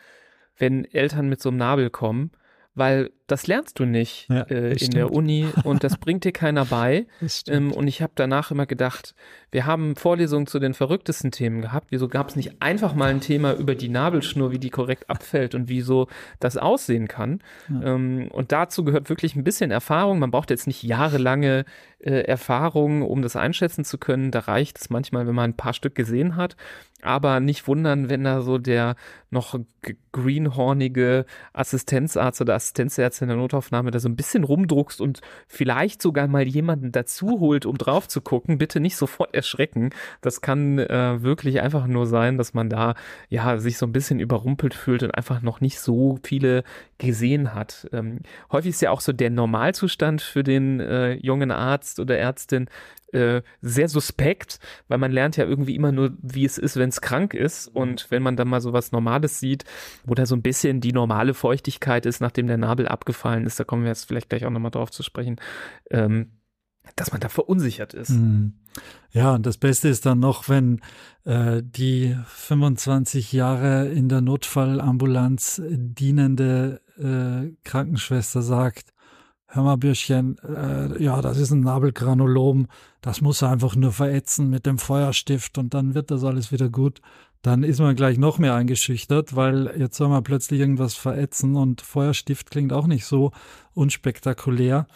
wenn 0.57 0.85
Eltern 0.85 1.27
mit 1.27 1.41
so 1.41 1.49
einem 1.49 1.57
Nabel 1.57 1.89
kommen, 1.89 2.31
weil 2.75 3.11
das 3.27 3.47
lernst 3.47 3.79
du 3.79 3.85
nicht 3.85 4.27
ja, 4.29 4.41
äh, 4.43 4.71
in 4.71 4.77
stimmt. 4.77 4.93
der 4.95 5.11
Uni 5.11 5.47
und 5.63 5.83
das 5.83 5.97
bringt 5.99 6.23
dir 6.23 6.31
keiner 6.31 6.65
bei. 6.65 7.05
Ähm, 7.47 7.71
und 7.71 7.87
ich 7.87 8.01
habe 8.01 8.13
danach 8.15 8.51
immer 8.51 8.65
gedacht, 8.65 9.15
wir 9.51 9.65
haben 9.65 9.95
Vorlesungen 9.95 10.47
zu 10.47 10.59
den 10.59 10.73
verrücktesten 10.73 11.31
Themen 11.31 11.61
gehabt. 11.61 11.87
Wieso 11.89 12.07
gab 12.07 12.29
es 12.29 12.35
nicht 12.35 12.61
einfach 12.61 12.95
mal 12.95 13.09
ein 13.09 13.21
Thema 13.21 13.53
über 13.53 13.75
die 13.75 13.89
Nabelschnur, 13.89 14.51
wie 14.51 14.59
die 14.59 14.69
korrekt 14.69 15.09
abfällt 15.09 15.55
und 15.55 15.69
wieso 15.69 16.07
das 16.39 16.57
aussehen 16.57 17.07
kann? 17.07 17.41
Ja. 17.69 17.95
Ähm, 17.95 18.29
und 18.31 18.51
dazu 18.51 18.83
gehört 18.83 19.09
wirklich 19.09 19.35
ein 19.35 19.43
bisschen 19.43 19.71
Erfahrung. 19.71 20.19
Man 20.19 20.31
braucht 20.31 20.49
jetzt 20.49 20.67
nicht 20.67 20.83
jahrelange 20.83 21.65
äh, 21.99 22.21
Erfahrung, 22.21 23.01
um 23.01 23.21
das 23.21 23.35
einschätzen 23.35 23.85
zu 23.85 23.97
können. 23.97 24.31
Da 24.31 24.39
reicht 24.39 24.79
es 24.79 24.89
manchmal, 24.89 25.27
wenn 25.27 25.35
man 25.35 25.51
ein 25.51 25.57
paar 25.57 25.73
Stück 25.73 25.95
gesehen 25.95 26.35
hat. 26.35 26.55
Aber 27.01 27.39
nicht 27.39 27.67
wundern, 27.67 28.09
wenn 28.09 28.23
da 28.23 28.41
so 28.41 28.57
der 28.57 28.95
noch 29.31 29.59
greenhornige 30.11 31.25
Assistenzarzt 31.53 32.41
oder 32.41 32.55
Assistenzärztin 32.55 33.20
in 33.21 33.27
der 33.27 33.37
Notaufnahme 33.37 33.91
da 33.91 33.99
so 33.99 34.09
ein 34.09 34.15
bisschen 34.15 34.43
rumdruckst 34.43 35.01
und 35.01 35.21
vielleicht 35.47 36.01
sogar 36.01 36.27
mal 36.27 36.47
jemanden 36.47 36.91
dazu 36.91 37.39
holt, 37.39 37.65
um 37.65 37.77
drauf 37.77 38.07
zu 38.07 38.21
gucken, 38.21 38.57
bitte 38.57 38.79
nicht 38.79 38.95
sofort 38.95 39.33
erschrecken. 39.33 39.91
Das 40.21 40.41
kann 40.41 40.79
äh, 40.79 41.21
wirklich 41.21 41.61
einfach 41.61 41.87
nur 41.87 42.05
sein, 42.05 42.37
dass 42.37 42.53
man 42.53 42.69
da 42.69 42.95
ja 43.29 43.57
sich 43.57 43.77
so 43.77 43.85
ein 43.85 43.93
bisschen 43.93 44.19
überrumpelt 44.19 44.73
fühlt 44.73 45.03
und 45.03 45.11
einfach 45.11 45.41
noch 45.41 45.61
nicht 45.61 45.79
so 45.79 46.19
viele 46.23 46.63
gesehen 46.97 47.53
hat. 47.53 47.87
Ähm, 47.91 48.19
häufig 48.51 48.71
ist 48.71 48.81
ja 48.81 48.91
auch 48.91 49.01
so 49.01 49.13
der 49.13 49.29
Normalzustand 49.29 50.21
für 50.21 50.43
den 50.43 50.79
äh, 50.79 51.13
jungen 51.13 51.51
Arzt 51.51 51.99
oder 51.99 52.17
Ärztin 52.17 52.67
äh, 53.13 53.41
sehr 53.61 53.89
suspekt, 53.89 54.59
weil 54.87 54.97
man 54.97 55.11
lernt 55.11 55.37
ja 55.37 55.45
irgendwie 55.45 55.75
immer 55.75 55.91
nur, 55.91 56.13
wie 56.21 56.45
es 56.45 56.57
ist, 56.57 56.77
wenn 56.77 56.89
es 56.89 57.01
krank 57.01 57.33
ist. 57.33 57.67
Und 57.67 58.07
wenn 58.09 58.23
man 58.23 58.35
dann 58.35 58.47
mal 58.47 58.61
so 58.61 58.73
was 58.73 58.91
Normales 58.91 59.39
sieht, 59.39 59.65
wo 60.05 60.15
da 60.15 60.25
so 60.25 60.35
ein 60.35 60.41
bisschen 60.41 60.81
die 60.81 60.93
normale 60.93 61.33
Feuchtigkeit 61.33 62.05
ist, 62.05 62.21
nachdem 62.21 62.47
der 62.47 62.57
Nabel 62.57 62.87
abgefallen 63.01 63.45
ist, 63.45 63.59
da 63.59 63.63
kommen 63.63 63.83
wir 63.83 63.89
jetzt 63.89 64.05
vielleicht 64.05 64.29
gleich 64.29 64.45
auch 64.45 64.51
nochmal 64.51 64.71
drauf 64.71 64.91
zu 64.91 65.01
sprechen, 65.01 65.37
ähm, 65.89 66.31
dass 66.95 67.11
man 67.11 67.19
da 67.19 67.29
verunsichert 67.29 67.93
ist. 67.93 68.09
Hm. 68.09 68.53
Ja, 69.11 69.33
und 69.33 69.45
das 69.45 69.57
Beste 69.57 69.89
ist 69.89 70.05
dann 70.05 70.19
noch, 70.19 70.47
wenn 70.47 70.79
äh, 71.25 71.61
die 71.63 72.15
25 72.27 73.33
Jahre 73.33 73.87
in 73.87 74.07
der 74.07 74.21
Notfallambulanz 74.21 75.61
dienende 75.67 76.81
äh, 76.97 77.53
Krankenschwester 77.63 78.41
sagt, 78.41 78.93
hör 79.47 79.63
mal 79.63 79.77
Bürschchen, 79.77 80.37
äh, 80.39 81.03
ja, 81.03 81.21
das 81.21 81.37
ist 81.37 81.51
ein 81.51 81.61
Nabelgranulom, 81.61 82.67
das 83.01 83.19
muss 83.19 83.41
er 83.41 83.49
einfach 83.49 83.75
nur 83.75 83.91
verätzen 83.91 84.49
mit 84.49 84.65
dem 84.65 84.77
Feuerstift 84.77 85.57
und 85.57 85.73
dann 85.73 85.93
wird 85.93 86.11
das 86.11 86.23
alles 86.23 86.51
wieder 86.51 86.69
gut. 86.69 87.01
Dann 87.41 87.63
ist 87.63 87.79
man 87.79 87.95
gleich 87.95 88.17
noch 88.17 88.37
mehr 88.37 88.53
eingeschüchtert, 88.53 89.35
weil 89.35 89.73
jetzt 89.77 89.97
soll 89.97 90.09
man 90.09 90.23
plötzlich 90.23 90.59
irgendwas 90.59 90.93
verätzen 90.93 91.55
und 91.55 91.81
Feuerstift 91.81 92.51
klingt 92.51 92.71
auch 92.71 92.87
nicht 92.87 93.05
so 93.05 93.31
unspektakulär. 93.73 94.87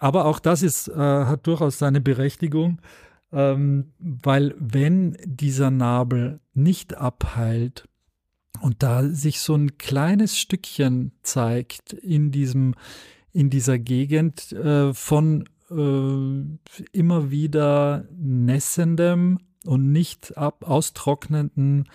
Aber 0.00 0.24
auch 0.24 0.40
das 0.40 0.62
ist, 0.62 0.88
äh, 0.88 0.94
hat 0.94 1.46
durchaus 1.46 1.78
seine 1.78 2.00
Berechtigung, 2.00 2.80
ähm, 3.32 3.92
weil 3.98 4.54
wenn 4.58 5.16
dieser 5.24 5.70
Nabel 5.70 6.40
nicht 6.52 6.96
abheilt 6.96 7.88
und 8.60 8.82
da 8.82 9.04
sich 9.04 9.40
so 9.40 9.54
ein 9.54 9.78
kleines 9.78 10.36
Stückchen 10.36 11.12
zeigt 11.22 11.92
in 11.92 12.30
diesem 12.30 12.74
in 13.32 13.50
dieser 13.50 13.78
Gegend 13.80 14.52
äh, 14.52 14.94
von 14.94 15.48
äh, 15.70 16.86
immer 16.92 17.30
wieder 17.30 18.06
nässendem 18.16 19.38
und 19.66 19.92
nicht 19.92 20.36
ab 20.36 20.68
austrocknenden 20.68 21.88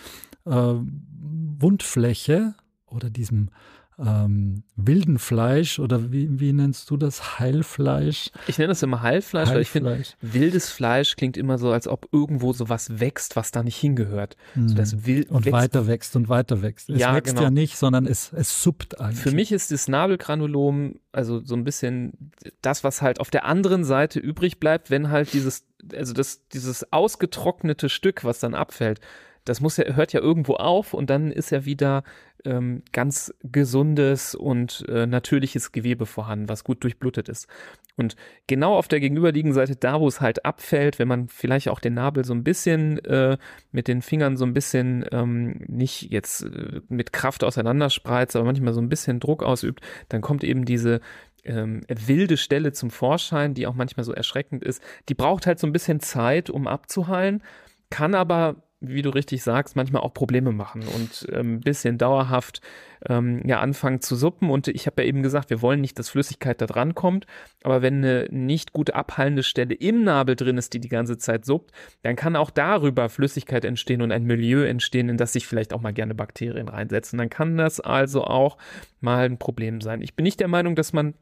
äh, 0.46 0.52
Wundfläche 0.52 2.56
oder 2.86 3.10
diesem 3.10 3.50
ähm, 4.04 4.64
wilden 4.76 5.20
Fleisch 5.20 5.80
oder 5.80 6.12
wie, 6.12 6.40
wie 6.40 6.54
nennst 6.54 6.90
du 6.90 6.98
das? 6.98 7.40
Heilfleisch? 7.40 8.32
Ich 8.48 8.58
nenne 8.58 8.70
das 8.70 8.84
immer 8.84 9.02
Heilfleisch, 9.02 9.50
Heilfleisch. 9.50 9.84
weil 9.84 10.02
ich 10.02 10.08
finde, 10.08 10.34
wildes 10.34 10.70
Fleisch 10.70 11.16
klingt 11.16 11.38
immer 11.38 11.58
so, 11.58 11.72
als 11.72 11.88
ob 11.88 12.08
irgendwo 12.12 12.54
sowas 12.54 13.00
wächst, 13.00 13.36
was 13.36 13.52
da 13.52 13.64
nicht 13.64 13.78
hingehört. 13.78 14.38
Mhm. 14.56 14.70
So 14.70 14.76
das 14.76 15.06
wild 15.06 15.30
und 15.30 15.46
wächst. 15.46 15.54
weiter 15.54 15.88
wächst 15.88 16.16
und 16.16 16.30
weiter 16.30 16.62
wächst. 16.62 16.90
Es 16.90 17.00
ja, 17.00 17.14
wächst 17.14 17.34
genau. 17.34 17.44
ja 17.44 17.52
nicht, 17.52 17.78
sondern 17.78 18.06
es, 18.06 18.32
es 18.34 18.62
suppt 18.62 19.00
eigentlich. 19.00 19.20
Für 19.20 19.32
mich 19.32 19.52
ist 19.52 19.72
das 19.72 19.88
Nabelgranulom 19.88 20.96
also 21.12 21.40
so 21.44 21.56
ein 21.56 21.64
bisschen 21.64 22.32
das, 22.62 22.84
was 22.84 23.02
halt 23.02 23.20
auf 23.20 23.30
der 23.30 23.46
anderen 23.46 23.84
Seite 23.84 24.20
übrig 24.20 24.60
bleibt, 24.60 24.92
wenn 24.92 25.10
halt 25.10 25.34
dieses, 25.34 25.66
also 25.94 26.14
das, 26.14 26.48
dieses 26.50 26.92
ausgetrocknete 26.94 27.90
Stück, 27.90 28.24
was 28.24 28.40
dann 28.40 28.54
abfällt, 28.54 29.00
das 29.50 29.62
muss 29.62 29.78
ja, 29.78 29.96
hört 29.96 30.14
ja 30.14 30.22
irgendwo 30.22 30.54
auf 30.54 30.94
und 30.94 31.10
dann 31.10 31.32
ist 31.32 31.50
ja 31.50 31.66
wieder 31.66 32.04
ähm, 32.46 32.84
ganz 32.92 33.34
gesundes 33.44 34.36
und 34.36 34.86
äh, 34.88 35.08
natürliches 35.08 35.72
Gewebe 35.72 36.06
vorhanden, 36.06 36.48
was 36.48 36.64
gut 36.64 36.84
durchblutet 36.84 37.28
ist. 37.30 37.48
Und 37.98 38.16
genau 38.48 38.76
auf 38.76 38.88
der 38.88 39.00
gegenüberliegenden 39.00 39.56
Seite, 39.56 39.76
da 39.76 40.00
wo 40.00 40.08
es 40.08 40.22
halt 40.22 40.46
abfällt, 40.46 41.00
wenn 41.00 41.08
man 41.08 41.28
vielleicht 41.28 41.68
auch 41.68 41.80
den 41.80 41.96
Nabel 41.96 42.24
so 42.24 42.34
ein 42.34 42.44
bisschen 42.44 43.04
äh, 43.06 43.38
mit 43.72 43.88
den 43.88 44.02
Fingern 44.02 44.38
so 44.38 44.46
ein 44.46 44.54
bisschen 44.54 45.04
ähm, 45.12 45.62
nicht 45.68 46.12
jetzt 46.12 46.44
äh, 46.44 46.82
mit 46.88 47.12
Kraft 47.12 47.44
auseinanderspreizt, 47.44 48.36
aber 48.36 48.46
manchmal 48.46 48.74
so 48.74 48.82
ein 48.82 48.90
bisschen 48.90 49.20
Druck 49.20 49.44
ausübt, 49.44 49.82
dann 50.10 50.22
kommt 50.22 50.44
eben 50.44 50.64
diese 50.64 51.02
ähm, 51.44 51.82
wilde 51.90 52.38
Stelle 52.38 52.72
zum 52.72 52.92
Vorschein, 52.92 53.56
die 53.56 53.66
auch 53.66 53.74
manchmal 53.74 54.04
so 54.04 54.14
erschreckend 54.14 54.64
ist. 54.64 54.82
Die 55.10 55.16
braucht 55.16 55.48
halt 55.48 55.60
so 55.60 55.66
ein 55.66 55.74
bisschen 55.74 56.00
Zeit, 56.00 56.50
um 56.50 56.68
abzuheilen, 56.68 57.42
kann 57.90 58.14
aber 58.14 58.58
wie 58.82 59.02
du 59.02 59.10
richtig 59.10 59.44
sagst, 59.44 59.76
manchmal 59.76 60.02
auch 60.04 60.14
Probleme 60.14 60.52
machen 60.52 60.84
und 60.84 61.28
ein 61.30 61.40
ähm, 61.40 61.60
bisschen 61.60 61.98
dauerhaft 61.98 62.62
ähm, 63.08 63.42
ja 63.46 63.60
anfangen 63.60 64.00
zu 64.00 64.16
suppen. 64.16 64.50
Und 64.50 64.70
ich 64.70 64.86
habe 64.86 65.02
ja 65.02 65.08
eben 65.08 65.22
gesagt, 65.22 65.50
wir 65.50 65.62
wollen 65.62 65.82
nicht, 65.82 66.00
dass 66.00 66.10
Flüssigkeit 66.10 66.62
da 66.62 66.66
dran 66.66 66.96
kommt, 66.96 67.26
aber 67.64 67.82
wenn 67.82 67.98
eine 67.98 68.28
nicht 68.32 68.72
gut 68.72 68.92
abhallende 68.92 69.44
Stelle 69.44 69.74
im 69.76 70.04
Nabel 70.04 70.36
drin 70.36 70.58
ist, 70.58 70.74
die 70.74 70.80
die 70.80 70.90
ganze 70.90 71.18
Zeit 71.18 71.46
suppt, 71.46 71.72
dann 72.04 72.16
kann 72.16 72.38
auch 72.38 72.52
darüber 72.52 73.10
Flüssigkeit 73.10 73.66
entstehen 73.66 74.02
und 74.02 74.12
ein 74.12 74.24
Milieu 74.24 74.64
entstehen, 74.64 75.10
in 75.10 75.18
das 75.18 75.34
sich 75.34 75.46
vielleicht 75.46 75.74
auch 75.74 75.82
mal 75.82 75.94
gerne 75.94 76.16
Bakterien 76.16 76.70
reinsetzen. 76.70 77.20
Dann 77.20 77.30
kann 77.30 77.58
das 77.58 77.82
also 77.82 78.24
auch 78.24 78.58
mal 79.02 79.26
ein 79.26 79.40
Problem 79.40 79.82
sein. 79.82 80.02
Ich 80.02 80.16
bin 80.16 80.24
nicht 80.24 80.40
der 80.40 80.48
Meinung, 80.48 80.76
dass 80.76 80.94
man 80.94 81.16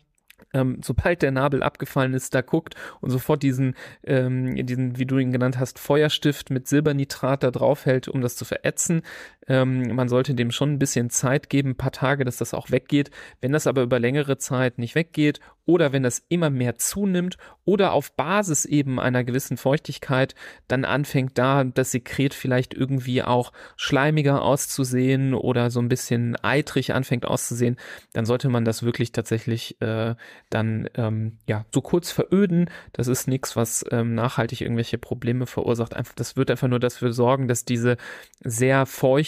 ähm, 0.57 0.79
sobald 0.83 1.21
der 1.21 1.31
Nabel 1.31 1.63
abgefallen 1.63 2.13
ist, 2.13 2.33
da 2.35 2.41
guckt 2.41 2.75
und 3.01 3.09
sofort 3.09 3.43
diesen, 3.43 3.75
ähm, 4.03 4.55
diesen, 4.65 4.97
wie 4.97 5.05
du 5.05 5.17
ihn 5.17 5.31
genannt 5.31 5.59
hast, 5.59 5.79
Feuerstift 5.79 6.49
mit 6.49 6.67
Silbernitrat 6.67 7.43
da 7.43 7.51
drauf 7.51 7.85
hält, 7.85 8.07
um 8.07 8.21
das 8.21 8.35
zu 8.35 8.45
verätzen. 8.45 9.01
Ähm, 9.47 9.95
man 9.95 10.09
sollte 10.09 10.35
dem 10.35 10.51
schon 10.51 10.73
ein 10.73 10.79
bisschen 10.79 11.09
Zeit 11.09 11.49
geben, 11.49 11.71
ein 11.71 11.77
paar 11.77 11.91
Tage, 11.91 12.25
dass 12.25 12.37
das 12.37 12.53
auch 12.53 12.71
weggeht. 12.71 13.11
Wenn 13.41 13.51
das 13.51 13.67
aber 13.67 13.81
über 13.81 13.99
längere 13.99 14.37
Zeit 14.37 14.77
nicht 14.77 14.95
weggeht 14.95 15.39
oder 15.67 15.91
wenn 15.91 16.01
das 16.01 16.23
immer 16.29 16.49
mehr 16.49 16.77
zunimmt 16.77 17.37
oder 17.65 17.91
auf 17.91 18.13
Basis 18.13 18.63
eben 18.63 18.99
einer 18.99 19.25
gewissen 19.25 19.57
Feuchtigkeit 19.57 20.33
dann 20.69 20.85
anfängt 20.85 21.37
da 21.37 21.65
das 21.65 21.91
Sekret 21.91 22.33
vielleicht 22.33 22.73
irgendwie 22.73 23.21
auch 23.21 23.51
schleimiger 23.75 24.41
auszusehen 24.41 25.33
oder 25.33 25.69
so 25.69 25.81
ein 25.81 25.89
bisschen 25.89 26.37
eitrig 26.41 26.93
anfängt 26.93 27.25
auszusehen, 27.25 27.75
dann 28.13 28.25
sollte 28.25 28.47
man 28.47 28.63
das 28.63 28.83
wirklich 28.83 29.11
tatsächlich 29.11 29.79
äh, 29.81 30.15
dann 30.49 30.89
ähm, 30.95 31.37
ja 31.47 31.65
so 31.73 31.81
kurz 31.81 32.11
veröden. 32.11 32.69
Das 32.93 33.07
ist 33.07 33.27
nichts, 33.27 33.57
was 33.57 33.83
ähm, 33.91 34.15
nachhaltig 34.15 34.61
irgendwelche 34.61 34.97
Probleme 34.97 35.45
verursacht. 35.45 35.93
Einfach, 35.93 36.15
das 36.15 36.37
wird 36.37 36.49
einfach 36.49 36.69
nur 36.69 36.79
dafür 36.79 37.11
sorgen, 37.11 37.49
dass 37.49 37.65
diese 37.65 37.97
sehr 38.39 38.85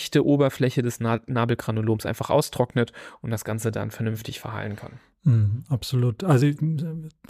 feuchte 0.09 0.25
Oberfläche 0.25 0.81
des 0.81 0.99
Na 0.99 1.19
Nabelgranuloms 1.27 2.05
einfach 2.05 2.31
austrocknet 2.31 2.91
und 3.21 3.29
das 3.29 3.43
Ganze 3.43 3.71
dann 3.71 3.91
vernünftig 3.91 4.39
verheilen 4.39 4.75
kann. 4.75 4.99
Mm, 5.23 5.63
absolut. 5.69 6.23
Also 6.23 6.47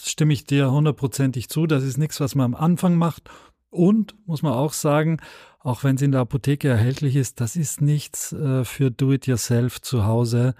stimme 0.01 0.33
ich 0.33 0.45
dir 0.45 0.71
hundertprozentig 0.71 1.49
zu. 1.49 1.67
Das 1.67 1.83
ist 1.83 1.97
nichts, 1.97 2.21
was 2.21 2.35
man 2.35 2.53
am 2.53 2.55
Anfang 2.55 2.95
macht. 2.95 3.29
Und 3.69 4.15
muss 4.25 4.41
man 4.41 4.53
auch 4.53 4.73
sagen, 4.73 5.17
auch 5.59 5.83
wenn 5.83 5.95
es 5.95 6.01
in 6.01 6.11
der 6.13 6.21
Apotheke 6.21 6.69
erhältlich 6.69 7.15
ist, 7.17 7.41
das 7.41 7.55
ist 7.55 7.81
nichts 7.81 8.31
äh, 8.31 8.63
für 8.63 8.91
Do-it-yourself 8.91 9.81
zu 9.81 10.05
Hause, 10.05 10.55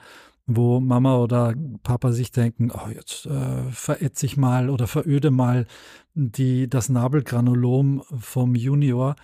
wo 0.46 0.80
Mama 0.80 1.18
oder 1.18 1.54
Papa 1.84 2.12
sich 2.12 2.32
denken, 2.32 2.70
oh, 2.72 2.90
jetzt 2.94 3.26
äh, 3.26 3.72
verätze 3.72 4.26
ich 4.26 4.36
mal 4.36 4.70
oder 4.70 4.88
veröde 4.88 5.32
mal 5.32 5.66
die, 6.14 6.70
das 6.70 6.90
Nabelgranulom 6.90 8.04
vom 8.20 8.56
Junior. 8.56 9.16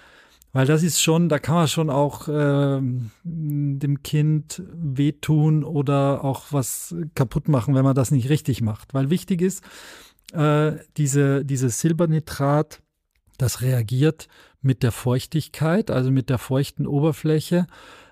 Weil 0.55 0.65
das 0.65 0.83
ist 0.83 1.01
schon, 1.01 1.27
da 1.27 1.37
kann 1.37 1.55
man 1.55 1.67
schon 1.67 1.89
auch 1.89 2.29
äh, 2.29 2.79
dem 3.25 4.03
Kind 4.03 4.63
wehtun 4.71 5.65
oder 5.65 6.23
auch 6.23 6.45
was 6.51 6.95
kaputt 7.13 7.49
machen, 7.49 7.75
wenn 7.75 7.83
man 7.83 7.93
das 7.93 8.09
nicht 8.09 8.29
richtig 8.29 8.61
macht. 8.61 8.93
Weil 8.93 9.09
wichtig 9.09 9.41
ist, 9.41 9.65
äh, 10.31 10.71
diese, 10.95 11.43
dieses 11.43 11.81
Silbernitrat, 11.81 12.81
das 13.37 13.63
reagiert 13.63 14.29
mit 14.61 14.81
der 14.81 14.93
Feuchtigkeit, 14.93 15.91
also 15.91 16.09
mit 16.09 16.29
der 16.29 16.37
feuchten 16.37 16.87
Oberfläche 16.87 17.67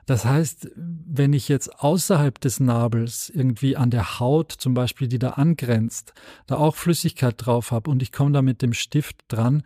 das 0.06 0.26
heißt, 0.26 0.70
wenn 0.76 1.32
ich 1.32 1.48
jetzt 1.48 1.80
außerhalb 1.80 2.40
des 2.40 2.60
Nabels 2.60 3.30
irgendwie 3.30 3.78
an 3.78 3.90
der 3.90 4.20
Haut 4.20 4.52
zum 4.52 4.74
Beispiel, 4.74 5.08
die 5.08 5.20
da 5.20 5.32
angrenzt, 5.32 6.14
da 6.46 6.58
auch 6.58 6.76
Flüssigkeit 6.76 7.36
drauf 7.38 7.72
habe 7.72 7.90
und 7.90 8.02
ich 8.02 8.12
komme 8.12 8.34
da 8.34 8.42
mit 8.42 8.62
dem 8.62 8.74
Stift 8.74 9.24
dran, 9.30 9.64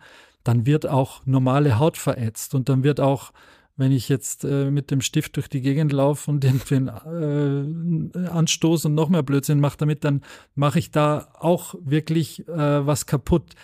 dann 0.48 0.64
wird 0.64 0.86
auch 0.86 1.20
normale 1.26 1.78
Haut 1.78 1.98
verätzt 1.98 2.54
und 2.54 2.70
dann 2.70 2.82
wird 2.82 3.00
auch 3.00 3.32
wenn 3.76 3.92
ich 3.92 4.08
jetzt 4.08 4.44
äh, 4.44 4.70
mit 4.70 4.90
dem 4.90 5.02
Stift 5.02 5.36
durch 5.36 5.48
die 5.48 5.60
Gegend 5.60 5.92
laufe 5.92 6.30
und 6.30 6.42
den 6.70 6.88
äh, 6.88 8.28
anstoße 8.28 8.88
und 8.88 8.94
noch 8.94 9.10
mehr 9.10 9.22
Blödsinn 9.22 9.60
mache 9.60 9.76
damit, 9.76 10.04
dann 10.04 10.22
mache 10.54 10.78
ich 10.78 10.90
da 10.90 11.28
auch 11.38 11.74
wirklich 11.84 12.48
äh, 12.48 12.86
was 12.86 13.04
kaputt 13.04 13.54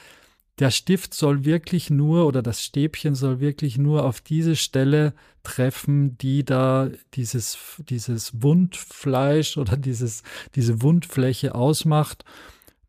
der 0.58 0.70
Stift 0.70 1.14
soll 1.14 1.44
wirklich 1.46 1.88
nur 1.88 2.26
oder 2.26 2.42
das 2.42 2.62
Stäbchen 2.62 3.14
soll 3.14 3.40
wirklich 3.40 3.78
nur 3.78 4.04
auf 4.04 4.20
diese 4.20 4.54
Stelle 4.54 5.14
treffen, 5.42 6.18
die 6.18 6.44
da 6.44 6.90
dieses, 7.14 7.58
dieses 7.88 8.42
Wundfleisch 8.42 9.56
oder 9.56 9.76
dieses, 9.76 10.22
diese 10.54 10.82
Wundfläche 10.82 11.54
ausmacht. 11.54 12.24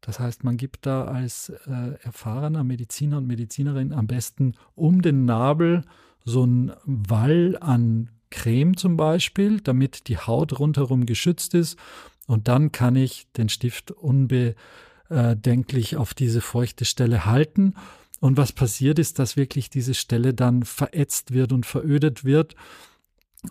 Das 0.05 0.19
heißt, 0.19 0.43
man 0.43 0.57
gibt 0.57 0.85
da 0.85 1.05
als 1.05 1.49
äh, 1.49 1.97
erfahrener 2.03 2.63
Mediziner 2.63 3.17
und 3.17 3.25
Medizinerin 3.25 3.91
am 3.91 4.05
besten 4.05 4.53
um 4.75 5.01
den 5.01 5.25
Nabel 5.25 5.83
so 6.23 6.43
einen 6.43 6.73
Wall 6.85 7.57
an 7.59 8.11
Creme 8.29 8.77
zum 8.77 8.97
Beispiel, 8.97 9.61
damit 9.61 10.07
die 10.07 10.17
Haut 10.17 10.59
rundherum 10.59 11.07
geschützt 11.07 11.55
ist 11.55 11.79
Und 12.27 12.47
dann 12.47 12.71
kann 12.71 12.95
ich 12.95 13.27
den 13.33 13.49
Stift 13.49 13.91
unbedenklich 13.91 15.97
auf 15.97 16.13
diese 16.13 16.41
feuchte 16.41 16.85
Stelle 16.85 17.25
halten. 17.25 17.73
Und 18.19 18.37
was 18.37 18.51
passiert 18.51 18.99
ist, 18.99 19.17
dass 19.19 19.37
wirklich 19.37 19.69
diese 19.69 19.93
Stelle 19.93 20.33
dann 20.33 20.63
verätzt 20.63 21.33
wird 21.33 21.51
und 21.51 21.65
verödet 21.65 22.23
wird 22.23 22.55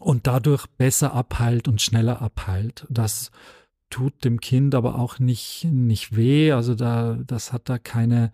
und 0.01 0.27
dadurch 0.27 0.67
besser 0.67 1.13
abheilt 1.13 1.69
und 1.69 1.83
schneller 1.83 2.23
abheilt. 2.23 2.87
Das 2.91 3.31
tut 3.95 4.25
dem 4.25 4.41
Kind 4.41 4.75
aber 4.75 4.99
auch 4.99 5.21
nicht, 5.21 5.69
nicht 5.71 6.17
weh. 6.17 6.51
Also 6.51 6.75
da, 6.75 7.17
das 7.25 7.53
hat 7.53 7.69
da 7.69 7.79
keine, 7.79 8.33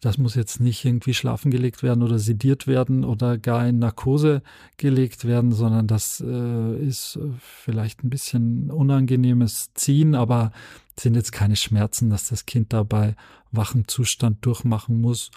das 0.00 0.16
muss 0.16 0.34
jetzt 0.34 0.58
nicht 0.58 0.86
irgendwie 0.86 1.12
schlafen 1.12 1.50
gelegt 1.50 1.82
werden 1.82 2.02
oder 2.02 2.18
sediert 2.18 2.66
werden 2.66 3.04
oder 3.04 3.36
gar 3.36 3.68
in 3.68 3.78
Narkose 3.78 4.40
gelegt 4.78 5.26
werden, 5.26 5.52
sondern 5.52 5.86
das 5.86 6.24
äh, 6.26 6.76
ist 6.78 7.18
vielleicht 7.38 8.02
ein 8.02 8.08
bisschen 8.08 8.70
unangenehmes 8.70 9.74
Ziehen, 9.74 10.14
aber 10.14 10.50
sind 10.98 11.14
jetzt 11.14 11.32
keine 11.32 11.56
Schmerzen, 11.56 12.08
dass 12.08 12.28
das 12.30 12.46
Kind 12.46 12.72
dabei 12.72 13.14
wachen 13.50 13.86
Zustand 13.88 14.46
durchmachen 14.46 14.98
muss. 14.98 15.30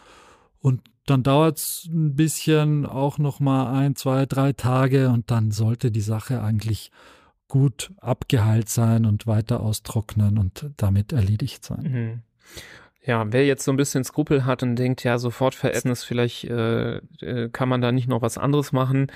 Und 0.61 0.83
dann 1.05 1.21
dauert 1.21 1.57
es 1.57 1.89
ein 1.91 2.15
bisschen, 2.15 2.85
auch 2.85 3.17
noch 3.17 3.41
mal 3.41 3.73
ein, 3.77 3.97
zwei, 3.97 4.25
drei 4.25 4.53
Tage 4.53 5.09
und 5.09 5.31
dann 5.31 5.51
sollte 5.51 5.91
die 5.91 5.99
Sache 5.99 6.41
eigentlich 6.41 6.91
gut 7.47 7.91
abgeheilt 7.99 8.69
sein 8.69 9.05
und 9.05 9.27
weiter 9.27 9.59
austrocknen 9.59 10.37
und 10.37 10.71
damit 10.77 11.13
erledigt 11.13 11.63
sein. 11.63 11.83
Mhm. 11.83 12.21
Ja, 13.05 13.31
wer 13.31 13.45
jetzt 13.45 13.63
so 13.63 13.71
ein 13.71 13.77
bisschen 13.77 14.03
Skrupel 14.03 14.45
hat 14.45 14.63
und 14.63 14.77
denkt, 14.77 15.03
ja, 15.03 15.19
sofort 15.19 15.53
verätzen 15.53 15.91
ist 15.91 16.05
vielleicht, 16.05 16.45
äh, 16.45 16.97
äh, 17.21 17.49
kann 17.49 17.69
man 17.69 17.81
da 17.81 17.91
nicht 17.91 18.07
noch 18.07 18.23
was 18.23 18.39
anderes 18.39 18.71
machen, 18.71 19.11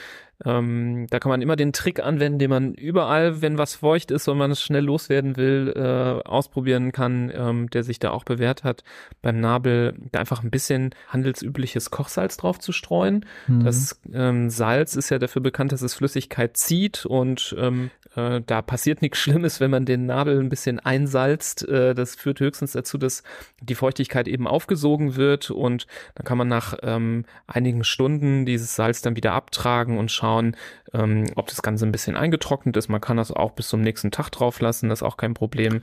ähm, 0.45 1.07
da 1.09 1.19
kann 1.19 1.29
man 1.29 1.41
immer 1.41 1.57
den 1.57 1.73
Trick 1.73 1.99
anwenden, 1.99 2.39
den 2.39 2.49
man 2.49 2.73
überall, 2.73 3.41
wenn 3.41 3.57
was 3.57 3.75
feucht 3.75 4.09
ist 4.09 4.27
und 4.29 4.37
man 4.37 4.51
es 4.51 4.61
schnell 4.61 4.85
loswerden 4.85 5.35
will, 5.35 5.73
äh, 5.75 6.27
ausprobieren 6.27 6.93
kann, 6.93 7.31
ähm, 7.35 7.69
der 7.69 7.83
sich 7.83 7.99
da 7.99 8.11
auch 8.11 8.23
bewährt 8.23 8.63
hat, 8.63 8.83
beim 9.21 9.39
Nabel 9.41 9.95
da 10.11 10.19
einfach 10.19 10.41
ein 10.41 10.49
bisschen 10.49 10.95
handelsübliches 11.09 11.91
Kochsalz 11.91 12.37
drauf 12.37 12.59
zu 12.59 12.71
streuen. 12.71 13.25
Mhm. 13.47 13.65
Das 13.65 13.99
ähm, 14.13 14.49
Salz 14.49 14.95
ist 14.95 15.09
ja 15.09 15.19
dafür 15.19 15.41
bekannt, 15.41 15.73
dass 15.73 15.81
es 15.81 15.93
Flüssigkeit 15.93 16.55
zieht 16.55 17.05
und 17.05 17.53
ähm, 17.59 17.91
äh, 18.15 18.41
da 18.45 18.61
passiert 18.61 19.01
nichts 19.01 19.17
Schlimmes, 19.17 19.59
wenn 19.59 19.71
man 19.71 19.85
den 19.85 20.05
Nabel 20.05 20.39
ein 20.39 20.49
bisschen 20.49 20.79
einsalzt. 20.79 21.67
Äh, 21.67 21.93
das 21.93 22.15
führt 22.15 22.39
höchstens 22.39 22.71
dazu, 22.71 22.97
dass 22.97 23.23
die 23.61 23.75
Feuchtigkeit 23.75 24.29
eben 24.29 24.47
aufgesogen 24.47 25.17
wird 25.17 25.51
und 25.51 25.85
dann 26.15 26.23
kann 26.23 26.37
man 26.37 26.47
nach 26.47 26.75
ähm, 26.81 27.25
einigen 27.45 27.83
Stunden 27.83 28.45
dieses 28.45 28.75
Salz 28.75 29.01
dann 29.01 29.17
wieder 29.17 29.33
abtragen 29.33 29.97
und 29.97 30.11
schauen, 30.11 30.28
schauen, 30.29 30.55
ähm, 30.93 31.25
ob 31.35 31.47
das 31.47 31.61
Ganze 31.61 31.85
ein 31.85 31.91
bisschen 31.91 32.15
eingetrocknet 32.15 32.77
ist. 32.77 32.87
Man 32.87 33.01
kann 33.01 33.17
das 33.17 33.31
auch 33.31 33.51
bis 33.51 33.67
zum 33.69 33.81
nächsten 33.81 34.11
Tag 34.11 34.29
drauf 34.29 34.59
lassen, 34.61 34.89
das 34.89 34.99
ist 34.99 35.03
auch 35.03 35.17
kein 35.17 35.33
Problem. 35.33 35.81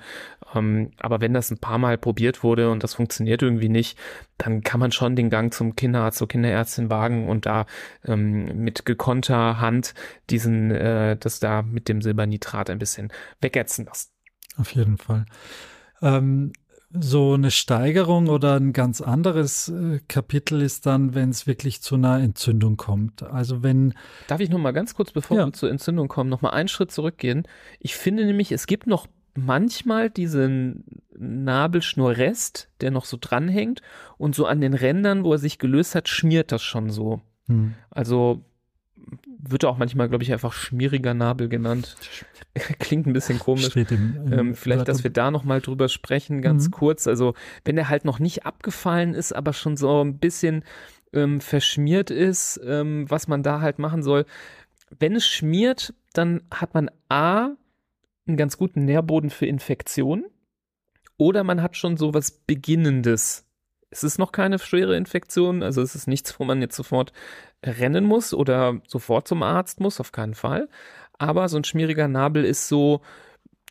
Ähm, 0.55 0.91
aber 0.99 1.21
wenn 1.21 1.35
das 1.35 1.51
ein 1.51 1.59
paar 1.59 1.79
Mal 1.79 1.99
probiert 1.99 2.43
wurde 2.43 2.71
und 2.71 2.83
das 2.83 2.95
funktioniert 2.95 3.43
irgendwie 3.43 3.69
nicht, 3.69 3.99
dann 4.39 4.63
kann 4.63 4.81
man 4.81 4.93
schon 4.93 5.17
den 5.17 5.31
Gang 5.31 5.53
zum 5.53 5.75
Kinderarzt, 5.75 6.19
zur 6.19 6.29
Kinderärztin 6.29 6.91
wagen 6.91 7.29
und 7.29 7.47
da 7.47 7.67
ähm, 8.05 8.45
mit 8.63 8.85
gekonnter 8.85 9.61
Hand 9.61 9.95
diesen, 10.31 10.71
äh, 10.71 11.17
das 11.17 11.41
da 11.41 11.63
mit 11.63 11.89
dem 11.89 12.03
Silbernitrat 12.03 12.71
ein 12.71 12.79
bisschen 12.79 13.13
wegätzen 13.41 13.87
lassen. 13.87 14.11
Auf 14.59 14.73
jeden 14.73 14.97
Fall. 14.97 15.27
Ähm, 16.03 16.53
so 17.01 17.35
eine 17.35 17.51
Steigerung 17.51 18.29
oder 18.29 18.57
ein 18.57 18.73
ganz 18.73 19.01
anderes 19.01 19.69
äh, 19.69 20.01
Kapitel 20.09 20.63
ist 20.63 20.87
dann, 20.87 21.15
wenn 21.15 21.31
es 21.31 21.47
wirklich 21.47 21.83
zu 21.83 21.97
einer 21.97 22.21
Entzündung 22.21 22.77
kommt. 22.77 23.23
Also 23.23 23.63
wenn. 23.63 23.95
Darf 24.29 24.41
ich 24.41 24.51
noch 24.51 24.59
mal 24.59 24.73
ganz 24.73 24.95
kurz, 24.95 25.13
bevor 25.13 25.37
ja. 25.37 25.47
wir 25.47 25.53
zur 25.53 25.71
Entzündung 25.71 26.09
kommen, 26.09 26.31
noch 26.31 26.43
mal 26.43 26.51
einen 26.51 26.69
Schritt 26.69 26.91
zurückgehen? 26.91 27.47
Ich 27.81 27.97
finde 27.97 28.25
nämlich, 28.25 28.53
es 28.53 28.67
gibt 28.67 28.87
noch 28.87 29.07
manchmal 29.35 30.11
diesen 30.11 30.85
Nabelschnurrest, 31.19 32.71
der 32.81 32.91
noch 32.91 33.05
so 33.05 33.19
dranhängt 33.21 33.83
und 34.19 34.35
so 34.35 34.47
an 34.47 34.61
den 34.61 34.75
Rändern, 34.75 35.25
wo 35.25 35.33
er 35.33 35.39
sich 35.39 35.59
gelöst 35.59 35.95
hat, 35.95 36.09
schmiert 36.09 36.53
das 36.53 36.63
schon 36.63 36.91
so. 36.91 37.21
Hm. 37.49 37.75
Also 37.91 38.45
wird 39.39 39.65
auch 39.65 39.79
manchmal, 39.79 40.09
glaube 40.09 40.25
ich, 40.25 40.33
einfach 40.33 40.53
schmieriger 40.53 41.15
Nabel 41.15 41.49
genannt. 41.49 41.97
Klingt 42.79 43.07
ein 43.07 43.13
bisschen 43.13 43.39
komisch. 43.39 43.77
Im, 43.77 44.33
ähm, 44.33 44.55
vielleicht, 44.55 44.89
dass 44.89 45.05
wir 45.05 45.11
da 45.11 45.31
nochmal 45.31 45.61
drüber 45.61 45.89
sprechen, 45.89 46.43
ganz 46.43 46.67
mhm. 46.67 46.71
kurz. 46.73 47.07
Also, 47.07 47.35
wenn 47.65 47.77
der 47.77 47.89
halt 47.89 48.05
noch 48.05 48.19
nicht 48.19 48.47
abgefallen 48.47 49.15
ist, 49.15 49.33
aber 49.33 49.53
schon 49.53 49.77
so 49.77 50.03
ein 50.03 50.19
bisschen 50.19 50.65
ähm, 51.13 51.41
verschmiert 51.41 52.11
ist, 52.11 52.61
ähm, 52.65 53.09
was 53.09 53.29
man 53.29 53.43
da 53.43 53.61
halt 53.61 53.79
machen 53.79 54.03
soll. 54.03 54.27
Wenn 54.99 55.15
es 55.15 55.27
schmiert, 55.27 55.95
dann 56.13 56.43
hat 56.51 56.75
man 56.75 56.91
A, 57.09 57.51
einen 58.27 58.37
ganz 58.37 58.57
guten 58.57 58.85
Nährboden 58.85 59.31
für 59.31 59.47
Infektionen. 59.47 60.25
Oder 61.19 61.45
man 61.45 61.63
hat 61.63 61.77
schon 61.77 61.97
so 61.97 62.13
was 62.13 62.31
Beginnendes 62.31 63.47
es 63.91 64.05
ist 64.05 64.19
noch 64.19 64.33
keine 64.33 64.59
schwere 64.59 64.97
Infektion, 64.97 65.63
also 65.63 65.81
es 65.81 65.95
ist 65.95 66.09
nichts, 66.09 66.39
wo 66.39 66.45
man 66.45 66.61
jetzt 66.61 66.77
sofort 66.77 67.13
rennen 67.67 68.05
muss 68.05 68.33
oder 68.33 68.81
sofort 68.87 69.29
zum 69.29 69.43
Arzt 69.43 69.81
muss, 69.81 70.01
auf 70.01 70.13
keinen 70.13 70.35
Fall. 70.35 70.69
Aber 71.19 71.49
so 71.49 71.57
ein 71.57 71.65
schmieriger 71.65 72.09
Nabel 72.09 72.45
ist 72.45 72.69
so, 72.69 73.01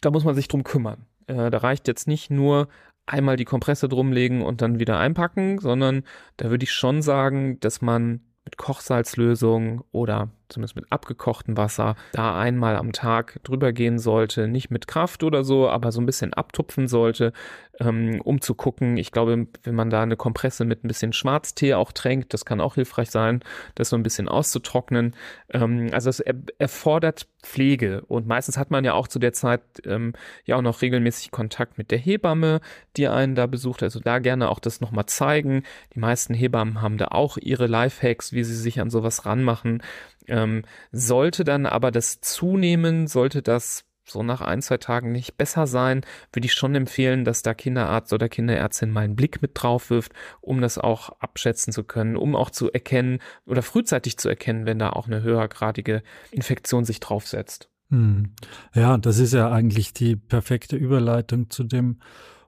da 0.01 0.11
muss 0.11 0.23
man 0.23 0.35
sich 0.35 0.47
drum 0.47 0.63
kümmern. 0.63 1.05
Äh, 1.27 1.49
da 1.49 1.57
reicht 1.59 1.87
jetzt 1.87 2.07
nicht 2.07 2.31
nur 2.31 2.67
einmal 3.05 3.37
die 3.37 3.45
Kompresse 3.45 3.87
drumlegen 3.87 4.41
und 4.41 4.61
dann 4.61 4.79
wieder 4.79 4.97
einpacken, 4.97 5.59
sondern 5.59 6.03
da 6.37 6.49
würde 6.49 6.63
ich 6.63 6.71
schon 6.71 7.01
sagen, 7.01 7.59
dass 7.59 7.81
man 7.81 8.21
mit 8.45 8.57
Kochsalzlösung 8.57 9.83
oder 9.91 10.29
zumindest 10.49 10.75
mit 10.75 10.91
abgekochtem 10.91 11.57
Wasser, 11.57 11.95
da 12.11 12.39
einmal 12.39 12.75
am 12.75 12.91
Tag 12.91 13.39
drüber 13.43 13.73
gehen 13.73 13.99
sollte, 13.99 14.47
nicht 14.47 14.69
mit 14.69 14.87
Kraft 14.87 15.23
oder 15.23 15.43
so, 15.43 15.69
aber 15.69 15.91
so 15.91 16.01
ein 16.01 16.05
bisschen 16.05 16.33
abtupfen 16.33 16.87
sollte, 16.87 17.33
ähm, 17.79 18.21
um 18.23 18.41
zu 18.41 18.55
gucken. 18.55 18.97
Ich 18.97 19.11
glaube, 19.11 19.47
wenn 19.63 19.75
man 19.75 19.89
da 19.89 20.01
eine 20.01 20.15
Kompresse 20.15 20.65
mit 20.65 20.83
ein 20.83 20.87
bisschen 20.87 21.13
Schwarztee 21.13 21.73
auch 21.73 21.91
tränkt, 21.91 22.33
das 22.33 22.45
kann 22.45 22.61
auch 22.61 22.75
hilfreich 22.75 23.11
sein, 23.11 23.41
das 23.75 23.89
so 23.89 23.95
ein 23.95 24.03
bisschen 24.03 24.27
auszutrocknen. 24.27 25.15
Ähm, 25.51 25.89
also 25.91 26.09
es 26.09 26.19
er 26.19 26.35
erfordert 26.57 27.27
Pflege 27.43 28.01
und 28.07 28.27
meistens 28.27 28.57
hat 28.57 28.71
man 28.71 28.83
ja 28.83 28.93
auch 28.93 29.07
zu 29.07 29.19
der 29.19 29.33
Zeit 29.33 29.61
ähm, 29.85 30.13
ja 30.45 30.55
auch 30.55 30.61
noch 30.61 30.81
regelmäßig 30.81 31.31
Kontakt 31.31 31.77
mit 31.77 31.91
der 31.91 31.99
Hebamme, 31.99 32.59
die 32.97 33.07
einen 33.07 33.35
da 33.35 33.45
besucht. 33.45 33.83
Also 33.83 33.99
da 33.99 34.19
gerne 34.19 34.49
auch 34.49 34.59
das 34.59 34.81
nochmal 34.81 35.05
zeigen. 35.05 35.63
Die 35.93 35.99
meisten 35.99 36.33
Hebammen 36.33 36.81
haben 36.81 36.97
da 36.97 37.09
auch 37.09 37.37
ihre 37.37 37.67
Lifehacks, 37.67 38.33
wie 38.33 38.43
sie 38.43 38.55
sich 38.55 38.81
an 38.81 38.89
sowas 38.89 39.25
ranmachen. 39.25 39.83
Ähm, 40.27 40.63
sollte 40.91 41.43
dann 41.43 41.65
aber 41.65 41.91
das 41.91 42.21
zunehmen, 42.21 43.07
sollte 43.07 43.41
das 43.41 43.85
so 44.07 44.23
nach 44.23 44.41
ein, 44.41 44.61
zwei 44.61 44.77
Tagen 44.77 45.11
nicht 45.11 45.37
besser 45.37 45.67
sein, 45.67 46.01
würde 46.31 46.45
ich 46.45 46.53
schon 46.53 46.75
empfehlen, 46.75 47.25
dass 47.25 47.41
da 47.41 47.53
Kinderarzt 47.53 48.13
oder 48.13 48.29
Kinderärztin 48.29 48.91
mal 48.91 49.01
einen 49.01 49.15
Blick 49.15 49.41
mit 49.41 49.51
drauf 49.55 49.89
wirft, 49.89 50.13
um 50.41 50.61
das 50.61 50.77
auch 50.77 51.09
abschätzen 51.19 51.73
zu 51.73 51.83
können, 51.83 52.15
um 52.15 52.35
auch 52.35 52.49
zu 52.49 52.71
erkennen 52.71 53.19
oder 53.45 53.61
frühzeitig 53.61 54.17
zu 54.17 54.29
erkennen, 54.29 54.65
wenn 54.65 54.79
da 54.79 54.91
auch 54.91 55.07
eine 55.07 55.23
höhergradige 55.23 56.03
Infektion 56.31 56.85
sich 56.85 56.99
draufsetzt. 56.99 57.69
Hm. 57.89 58.33
Ja, 58.73 58.97
das 58.97 59.19
ist 59.19 59.33
ja 59.33 59.51
eigentlich 59.51 59.93
die 59.93 60.15
perfekte 60.15 60.75
Überleitung 60.75 61.49
zu 61.49 61.63
dem, 61.63 61.99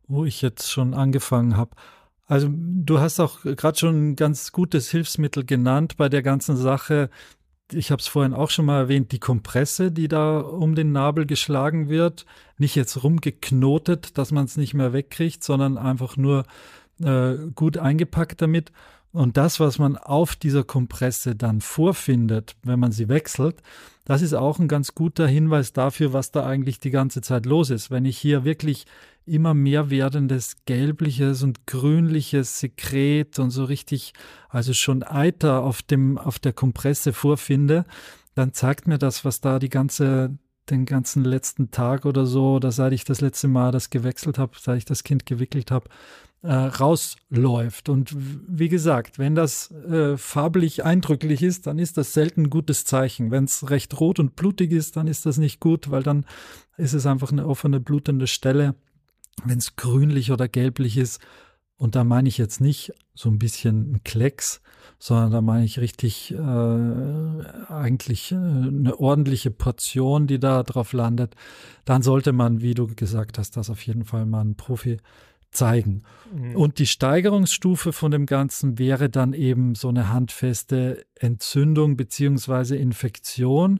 wo 0.07 0.25
ich 0.25 0.41
jetzt 0.41 0.71
schon 0.71 0.93
angefangen 0.93 1.57
habe. 1.57 1.75
Also 2.25 2.49
du 2.51 2.99
hast 2.99 3.19
auch 3.21 3.41
gerade 3.43 3.77
schon 3.77 4.09
ein 4.09 4.15
ganz 4.17 4.51
gutes 4.51 4.91
Hilfsmittel 4.91 5.45
genannt 5.45 5.95
bei 5.95 6.09
der 6.09 6.21
ganzen 6.21 6.57
Sache, 6.57 7.09
ich 7.71 7.91
habe 7.91 7.99
es 7.99 8.07
vorhin 8.07 8.33
auch 8.33 8.49
schon 8.49 8.65
mal 8.65 8.79
erwähnt, 8.79 9.11
die 9.11 9.19
Kompresse, 9.19 9.91
die 9.91 10.07
da 10.07 10.39
um 10.39 10.75
den 10.75 10.91
Nabel 10.91 11.25
geschlagen 11.25 11.89
wird, 11.89 12.25
nicht 12.57 12.75
jetzt 12.75 13.03
rumgeknotet, 13.03 14.17
dass 14.17 14.31
man 14.31 14.45
es 14.45 14.57
nicht 14.57 14.73
mehr 14.73 14.93
wegkriegt, 14.93 15.43
sondern 15.43 15.77
einfach 15.77 16.17
nur 16.17 16.45
äh, 17.03 17.35
gut 17.55 17.77
eingepackt 17.77 18.41
damit. 18.41 18.71
Und 19.11 19.37
das, 19.37 19.59
was 19.59 19.79
man 19.79 19.97
auf 19.97 20.35
dieser 20.35 20.63
Kompresse 20.63 21.35
dann 21.35 21.61
vorfindet, 21.61 22.55
wenn 22.63 22.79
man 22.79 22.91
sie 22.91 23.09
wechselt, 23.09 23.61
das 24.07 24.21
ist 24.21 24.33
auch 24.33 24.57
ein 24.57 24.69
ganz 24.69 24.95
guter 24.95 25.27
Hinweis 25.27 25.73
dafür, 25.73 26.13
was 26.13 26.31
da 26.31 26.45
eigentlich 26.45 26.79
die 26.79 26.91
ganze 26.91 27.19
Zeit 27.19 27.45
los 27.45 27.69
ist. 27.69 27.91
Wenn 27.91 28.05
ich 28.05 28.17
hier 28.17 28.45
wirklich 28.45 28.85
immer 29.25 29.53
mehr 29.53 29.89
werdendes 29.89 30.55
gelbliches 30.65 31.43
und 31.43 31.67
grünliches 31.67 32.61
Sekret 32.61 33.37
und 33.37 33.49
so 33.49 33.65
richtig, 33.65 34.13
also 34.47 34.71
schon 34.71 35.03
Eiter 35.03 35.61
auf 35.61 35.81
dem, 35.81 36.17
auf 36.17 36.39
der 36.39 36.53
Kompresse 36.53 37.11
vorfinde, 37.11 37.83
dann 38.33 38.53
zeigt 38.53 38.87
mir 38.87 38.97
das, 38.97 39.25
was 39.25 39.41
da 39.41 39.59
die 39.59 39.67
ganze, 39.67 40.37
den 40.69 40.85
ganzen 40.85 41.25
letzten 41.25 41.71
Tag 41.71 42.05
oder 42.05 42.25
so, 42.25 42.53
oder 42.53 42.71
seit 42.71 42.93
ich 42.93 43.03
das 43.03 43.19
letzte 43.19 43.49
Mal 43.49 43.73
das 43.73 43.89
gewechselt 43.89 44.37
habe, 44.37 44.53
seit 44.57 44.77
ich 44.77 44.85
das 44.85 45.03
Kind 45.03 45.25
gewickelt 45.25 45.69
habe, 45.69 45.89
äh, 46.43 46.53
rausläuft. 46.53 47.89
Und 47.89 48.15
wie 48.15 48.69
gesagt, 48.69 49.19
wenn 49.19 49.35
das 49.35 49.71
äh, 49.71 50.17
farblich 50.17 50.85
eindrücklich 50.85 51.41
ist, 51.43 51.67
dann 51.67 51.79
ist 51.79 51.97
das 51.97 52.13
selten 52.13 52.43
ein 52.43 52.49
gutes 52.49 52.85
Zeichen. 52.85 53.31
Wenn 53.31 53.45
es 53.45 53.69
recht 53.69 53.99
rot 53.99 54.19
und 54.19 54.35
blutig 54.35 54.71
ist, 54.71 54.95
dann 54.97 55.07
ist 55.07 55.25
das 55.25 55.37
nicht 55.37 55.59
gut, 55.59 55.91
weil 55.91 56.03
dann 56.03 56.25
ist 56.77 56.93
es 56.93 57.05
einfach 57.05 57.31
eine 57.31 57.47
offene, 57.47 57.79
blutende 57.79 58.27
Stelle. 58.27 58.75
Wenn 59.43 59.57
es 59.57 59.75
grünlich 59.75 60.31
oder 60.31 60.47
gelblich 60.47 60.97
ist, 60.97 61.19
Und 61.77 61.95
da 61.95 62.03
meine 62.03 62.27
ich 62.27 62.37
jetzt 62.39 62.59
nicht 62.59 62.91
so 63.13 63.29
ein 63.29 63.37
bisschen 63.37 63.93
ein 63.93 64.03
Klecks, 64.03 64.61
sondern 64.99 65.31
da 65.31 65.41
meine 65.41 65.63
ich 65.63 65.79
richtig 65.79 66.33
äh, 66.33 66.37
eigentlich 66.37 68.31
äh, 68.31 68.35
eine 68.35 68.99
ordentliche 68.99 69.51
Portion, 69.51 70.25
die 70.25 70.39
da 70.39 70.63
drauf 70.63 70.91
landet. 70.93 71.35
Dann 71.85 72.01
sollte 72.01 72.33
man, 72.33 72.61
wie 72.61 72.73
du 72.73 72.87
gesagt 72.87 73.37
hast, 73.37 73.57
das 73.57 73.69
auf 73.69 73.85
jeden 73.85 74.05
Fall 74.05 74.25
mal 74.25 74.41
einen 74.41 74.55
Profi 74.55 74.97
zeigen. 75.51 76.03
Mhm. 76.33 76.55
Und 76.55 76.79
die 76.79 76.87
Steigerungsstufe 76.87 77.93
von 77.93 78.11
dem 78.11 78.25
Ganzen 78.25 78.77
wäre 78.77 79.09
dann 79.09 79.33
eben 79.33 79.75
so 79.75 79.89
eine 79.89 80.11
handfeste 80.11 81.05
Entzündung 81.15 81.97
beziehungsweise 81.97 82.75
Infektion. 82.75 83.79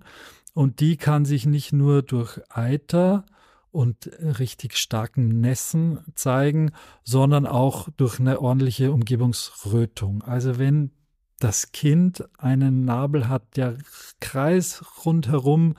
Und 0.54 0.80
die 0.80 0.98
kann 0.98 1.26
sich 1.26 1.46
nicht 1.46 1.74
nur 1.74 2.02
durch 2.02 2.40
Eiter 2.50 3.26
und 3.72 4.10
richtig 4.22 4.78
starken 4.78 5.40
Nässen 5.40 6.00
zeigen, 6.16 6.72
sondern 7.04 7.46
auch 7.46 7.90
durch 7.96 8.20
eine 8.20 8.42
ordentliche 8.42 8.92
Umgebungsrötung. 8.92 10.24
Also 10.24 10.58
wenn 10.58 10.92
das 11.40 11.72
Kind 11.72 12.24
einen 12.40 12.86
Nabel 12.86 13.28
hat, 13.28 13.56
der 13.56 13.78
kreis 14.20 14.84
rundherum 15.06 15.76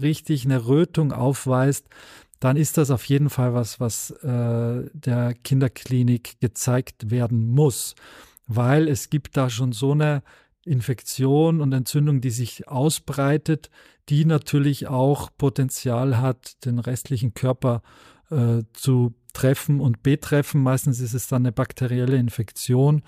richtig 0.00 0.46
eine 0.46 0.66
Rötung 0.66 1.12
aufweist, 1.12 1.86
dann 2.42 2.56
ist 2.56 2.76
das 2.76 2.90
auf 2.90 3.04
jeden 3.04 3.30
Fall 3.30 3.54
was, 3.54 3.78
was 3.78 4.10
äh, 4.10 4.90
der 4.92 5.32
Kinderklinik 5.44 6.40
gezeigt 6.40 7.08
werden 7.08 7.48
muss, 7.48 7.94
weil 8.48 8.88
es 8.88 9.10
gibt 9.10 9.36
da 9.36 9.48
schon 9.48 9.70
so 9.70 9.92
eine 9.92 10.24
Infektion 10.64 11.60
und 11.60 11.72
Entzündung, 11.72 12.20
die 12.20 12.30
sich 12.30 12.66
ausbreitet, 12.66 13.70
die 14.08 14.24
natürlich 14.24 14.88
auch 14.88 15.30
Potenzial 15.38 16.18
hat, 16.20 16.64
den 16.64 16.80
restlichen 16.80 17.32
Körper 17.32 17.80
äh, 18.30 18.64
zu 18.72 19.14
treffen 19.34 19.78
und 19.78 20.02
betreffen. 20.02 20.64
Meistens 20.64 20.98
ist 20.98 21.14
es 21.14 21.28
dann 21.28 21.42
eine 21.42 21.52
bakterielle 21.52 22.16
Infektion. 22.16 23.02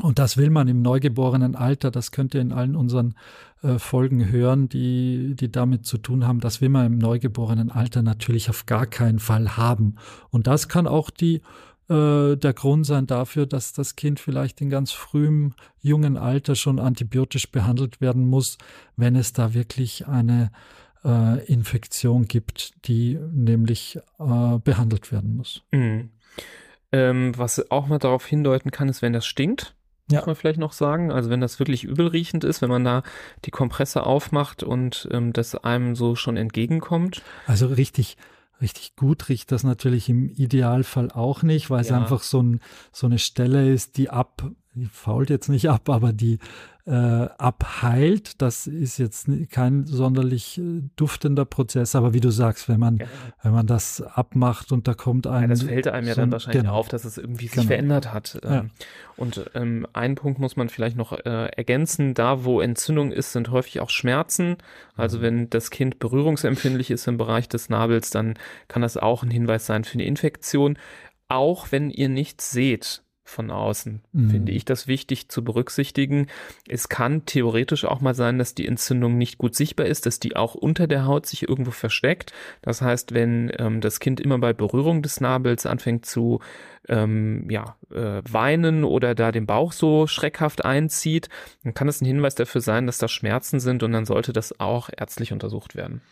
Und 0.00 0.20
das 0.20 0.36
will 0.36 0.50
man 0.50 0.68
im 0.68 0.82
neugeborenen 0.82 1.56
Alter, 1.56 1.90
das 1.90 2.12
könnt 2.12 2.34
ihr 2.34 2.40
in 2.40 2.52
allen 2.52 2.76
unseren 2.76 3.14
äh, 3.62 3.78
Folgen 3.78 4.30
hören, 4.30 4.68
die, 4.68 5.34
die 5.34 5.50
damit 5.50 5.84
zu 5.84 5.98
tun 5.98 6.26
haben, 6.26 6.38
das 6.38 6.60
will 6.60 6.68
man 6.68 6.86
im 6.86 6.98
neugeborenen 6.98 7.72
Alter 7.72 8.02
natürlich 8.02 8.48
auf 8.48 8.66
gar 8.66 8.86
keinen 8.86 9.18
Fall 9.18 9.56
haben. 9.56 9.96
Und 10.30 10.46
das 10.46 10.68
kann 10.68 10.86
auch 10.86 11.10
die 11.10 11.42
äh, 11.88 12.36
der 12.36 12.52
Grund 12.52 12.86
sein 12.86 13.08
dafür, 13.08 13.46
dass 13.46 13.72
das 13.72 13.96
Kind 13.96 14.20
vielleicht 14.20 14.60
in 14.60 14.70
ganz 14.70 14.92
frühem, 14.92 15.54
jungen 15.80 16.16
Alter 16.16 16.54
schon 16.54 16.78
antibiotisch 16.78 17.50
behandelt 17.50 18.00
werden 18.00 18.28
muss, 18.28 18.58
wenn 18.96 19.16
es 19.16 19.32
da 19.32 19.54
wirklich 19.54 20.06
eine 20.06 20.52
äh, 21.04 21.44
Infektion 21.46 22.26
gibt, 22.28 22.86
die 22.86 23.18
nämlich 23.32 23.98
äh, 24.20 24.58
behandelt 24.62 25.10
werden 25.10 25.36
muss. 25.36 25.62
Mhm. 25.72 26.10
Ähm, 26.92 27.32
was 27.36 27.70
auch 27.72 27.88
mal 27.88 27.98
darauf 27.98 28.24
hindeuten 28.24 28.70
kann, 28.70 28.88
ist, 28.88 29.02
wenn 29.02 29.12
das 29.12 29.26
stinkt. 29.26 29.74
Ja. 30.10 30.18
Muss 30.18 30.26
man 30.26 30.36
vielleicht 30.36 30.58
noch 30.58 30.72
sagen. 30.72 31.10
Also 31.12 31.30
wenn 31.30 31.40
das 31.40 31.58
wirklich 31.58 31.84
übelriechend 31.84 32.44
ist, 32.44 32.62
wenn 32.62 32.70
man 32.70 32.84
da 32.84 33.02
die 33.44 33.50
Kompresse 33.50 34.04
aufmacht 34.04 34.62
und 34.62 35.08
ähm, 35.12 35.32
das 35.32 35.54
einem 35.54 35.94
so 35.94 36.16
schon 36.16 36.36
entgegenkommt. 36.36 37.22
Also 37.46 37.66
richtig 37.66 38.16
richtig 38.60 38.96
gut 38.96 39.28
riecht 39.28 39.52
das 39.52 39.64
natürlich 39.64 40.08
im 40.08 40.28
Idealfall 40.28 41.10
auch 41.10 41.42
nicht, 41.42 41.70
weil 41.70 41.80
es 41.80 41.90
einfach 41.90 42.22
so, 42.22 42.42
ein, 42.42 42.60
so 42.92 43.06
eine 43.06 43.18
Stelle 43.18 43.72
ist, 43.72 43.96
die 43.96 44.10
ab, 44.10 44.50
fault 44.90 45.30
jetzt 45.30 45.48
nicht 45.48 45.68
ab, 45.68 45.88
aber 45.88 46.12
die 46.12 46.38
äh, 46.86 47.28
abheilt. 47.38 48.40
Das 48.42 48.66
ist 48.66 48.98
jetzt 48.98 49.28
kein 49.50 49.84
sonderlich 49.84 50.58
äh, 50.58 50.82
duftender 50.96 51.44
Prozess, 51.44 51.94
aber 51.94 52.14
wie 52.14 52.20
du 52.20 52.30
sagst, 52.30 52.68
wenn 52.68 52.80
man, 52.80 52.98
ja. 52.98 53.06
wenn 53.42 53.52
man 53.52 53.66
das 53.66 54.00
abmacht 54.00 54.72
und 54.72 54.88
da 54.88 54.94
kommt 54.94 55.26
ein. 55.26 55.42
Ja, 55.42 55.48
das 55.48 55.62
fällt 55.62 55.88
einem 55.88 56.08
ja 56.08 56.14
so 56.14 56.20
dann 56.22 56.32
wahrscheinlich 56.32 56.62
genau. 56.62 56.74
auf, 56.74 56.88
dass 56.88 57.04
es 57.04 57.18
irgendwie 57.18 57.46
sich 57.46 57.56
genau. 57.56 57.66
verändert 57.66 58.12
hat. 58.12 58.40
Ja. 58.42 58.60
Ähm, 58.60 58.70
und 59.16 59.50
ähm, 59.54 59.86
einen 59.92 60.14
Punkt 60.14 60.40
muss 60.40 60.56
man 60.56 60.68
vielleicht 60.68 60.96
noch 60.96 61.12
äh, 61.12 61.46
ergänzen, 61.56 62.14
da 62.14 62.44
wo 62.44 62.60
Entzündung 62.60 63.12
ist, 63.12 63.32
sind 63.32 63.50
häufig 63.50 63.80
auch 63.80 63.90
Schmerzen. 63.90 64.56
Also 64.96 65.18
mhm. 65.18 65.22
wenn 65.22 65.50
das 65.50 65.70
Kind 65.70 65.98
berührungsempfindlich 65.98 66.90
ist 66.90 67.06
im 67.06 67.18
Bereich 67.18 67.48
des 67.48 67.68
Nabels, 67.68 68.10
dann 68.10 68.34
kann 68.68 68.82
das 68.82 68.96
auch 68.96 69.22
ein 69.22 69.30
Hinweis 69.30 69.66
sein 69.66 69.84
für 69.84 69.94
eine 69.94 70.04
Infektion. 70.04 70.78
Auch 71.28 71.70
wenn 71.70 71.90
ihr 71.90 72.08
nichts 72.08 72.50
seht, 72.50 73.02
von 73.30 73.50
außen, 73.50 74.02
mhm. 74.12 74.30
finde 74.30 74.52
ich 74.52 74.64
das 74.64 74.86
wichtig 74.86 75.28
zu 75.28 75.42
berücksichtigen. 75.42 76.26
Es 76.68 76.88
kann 76.88 77.24
theoretisch 77.24 77.84
auch 77.84 78.00
mal 78.00 78.14
sein, 78.14 78.38
dass 78.38 78.54
die 78.54 78.66
Entzündung 78.66 79.16
nicht 79.16 79.38
gut 79.38 79.54
sichtbar 79.54 79.86
ist, 79.86 80.06
dass 80.06 80.20
die 80.20 80.36
auch 80.36 80.54
unter 80.54 80.86
der 80.86 81.06
Haut 81.06 81.26
sich 81.26 81.48
irgendwo 81.48 81.70
versteckt. 81.70 82.32
Das 82.62 82.82
heißt, 82.82 83.14
wenn 83.14 83.52
ähm, 83.58 83.80
das 83.80 84.00
Kind 84.00 84.20
immer 84.20 84.38
bei 84.38 84.52
Berührung 84.52 85.02
des 85.02 85.20
Nabels 85.20 85.66
anfängt 85.66 86.04
zu 86.04 86.40
ähm, 86.88 87.48
ja, 87.50 87.76
äh, 87.90 88.22
weinen 88.28 88.84
oder 88.84 89.14
da 89.14 89.32
den 89.32 89.46
Bauch 89.46 89.72
so 89.72 90.06
schreckhaft 90.06 90.64
einzieht, 90.64 91.28
dann 91.62 91.74
kann 91.74 91.88
es 91.88 92.00
ein 92.00 92.06
Hinweis 92.06 92.34
dafür 92.34 92.60
sein, 92.60 92.86
dass 92.86 92.98
da 92.98 93.08
Schmerzen 93.08 93.60
sind 93.60 93.82
und 93.82 93.92
dann 93.92 94.06
sollte 94.06 94.32
das 94.32 94.58
auch 94.60 94.90
ärztlich 94.94 95.32
untersucht 95.32 95.76
werden. 95.76 96.02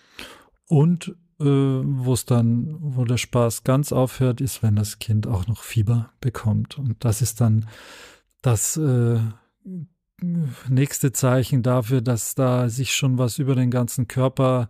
Und 0.69 1.17
äh, 1.41 1.45
wo 1.45 2.13
es 2.13 2.25
dann, 2.25 2.77
wo 2.81 3.05
der 3.05 3.17
Spaß 3.17 3.65
ganz 3.65 3.93
aufhört, 3.93 4.41
ist, 4.41 4.63
wenn 4.63 4.77
das 4.77 4.99
Kind 4.99 5.27
auch 5.27 5.47
noch 5.47 5.63
Fieber 5.63 6.11
bekommt. 6.21 6.79
Und 6.79 7.05
das 7.05 7.23
ist 7.23 7.41
dann 7.41 7.67
das 8.43 8.77
äh, 8.77 9.21
nächste 10.69 11.13
Zeichen 11.13 11.63
dafür, 11.63 12.01
dass 12.01 12.35
da 12.35 12.69
sich 12.69 12.95
schon 12.95 13.19
was 13.19 13.39
über 13.39 13.55
den 13.55 13.71
ganzen 13.71 14.09
Körper 14.09 14.69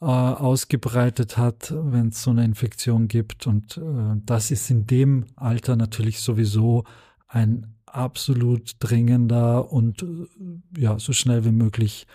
äh, 0.00 0.04
ausgebreitet 0.04 1.38
hat, 1.38 1.72
wenn 1.74 2.08
es 2.08 2.22
so 2.22 2.30
eine 2.30 2.44
Infektion 2.44 3.08
gibt. 3.08 3.46
Und 3.46 3.78
äh, 3.78 4.20
das 4.26 4.50
ist 4.50 4.70
in 4.70 4.86
dem 4.86 5.26
Alter 5.36 5.76
natürlich 5.76 6.20
sowieso 6.20 6.84
ein 7.28 7.74
absolut 7.86 8.72
dringender 8.80 9.72
und 9.72 10.02
äh, 10.02 10.80
ja, 10.80 10.98
so 10.98 11.12
schnell 11.12 11.44
wie 11.44 11.52
möglich 11.52 12.06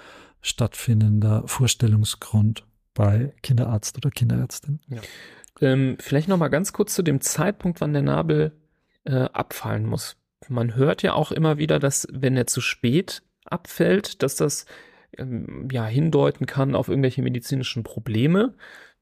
stattfindender 0.42 1.48
Vorstellungsgrund 1.48 2.64
bei 2.98 3.32
Kinderarzt 3.44 3.96
oder 3.96 4.10
Kinderärztin. 4.10 4.80
Ja. 4.88 5.02
Ähm, 5.62 5.98
vielleicht 6.00 6.28
noch 6.28 6.38
mal 6.38 6.48
ganz 6.48 6.74
kurz 6.74 6.96
zu 6.96 7.04
dem 7.04 7.22
Zeitpunkt, 7.22 7.80
wann 7.80 7.94
der 7.94 8.02
Nabel 8.02 8.54
äh, 9.04 9.12
abfallen 9.14 9.86
muss. 9.86 10.18
Man 10.50 10.76
hört 10.76 11.04
ja 11.04 11.14
auch 11.14 11.32
immer 11.32 11.60
wieder, 11.60 11.78
dass 11.78 12.08
wenn 12.12 12.36
er 12.36 12.48
zu 12.48 12.60
spät 12.60 13.22
abfällt, 13.46 14.24
dass 14.24 14.36
das 14.36 14.66
ähm, 15.16 15.68
ja 15.72 15.86
hindeuten 15.86 16.48
kann 16.48 16.74
auf 16.74 16.88
irgendwelche 16.88 17.22
medizinischen 17.22 17.84
Probleme. 17.84 18.56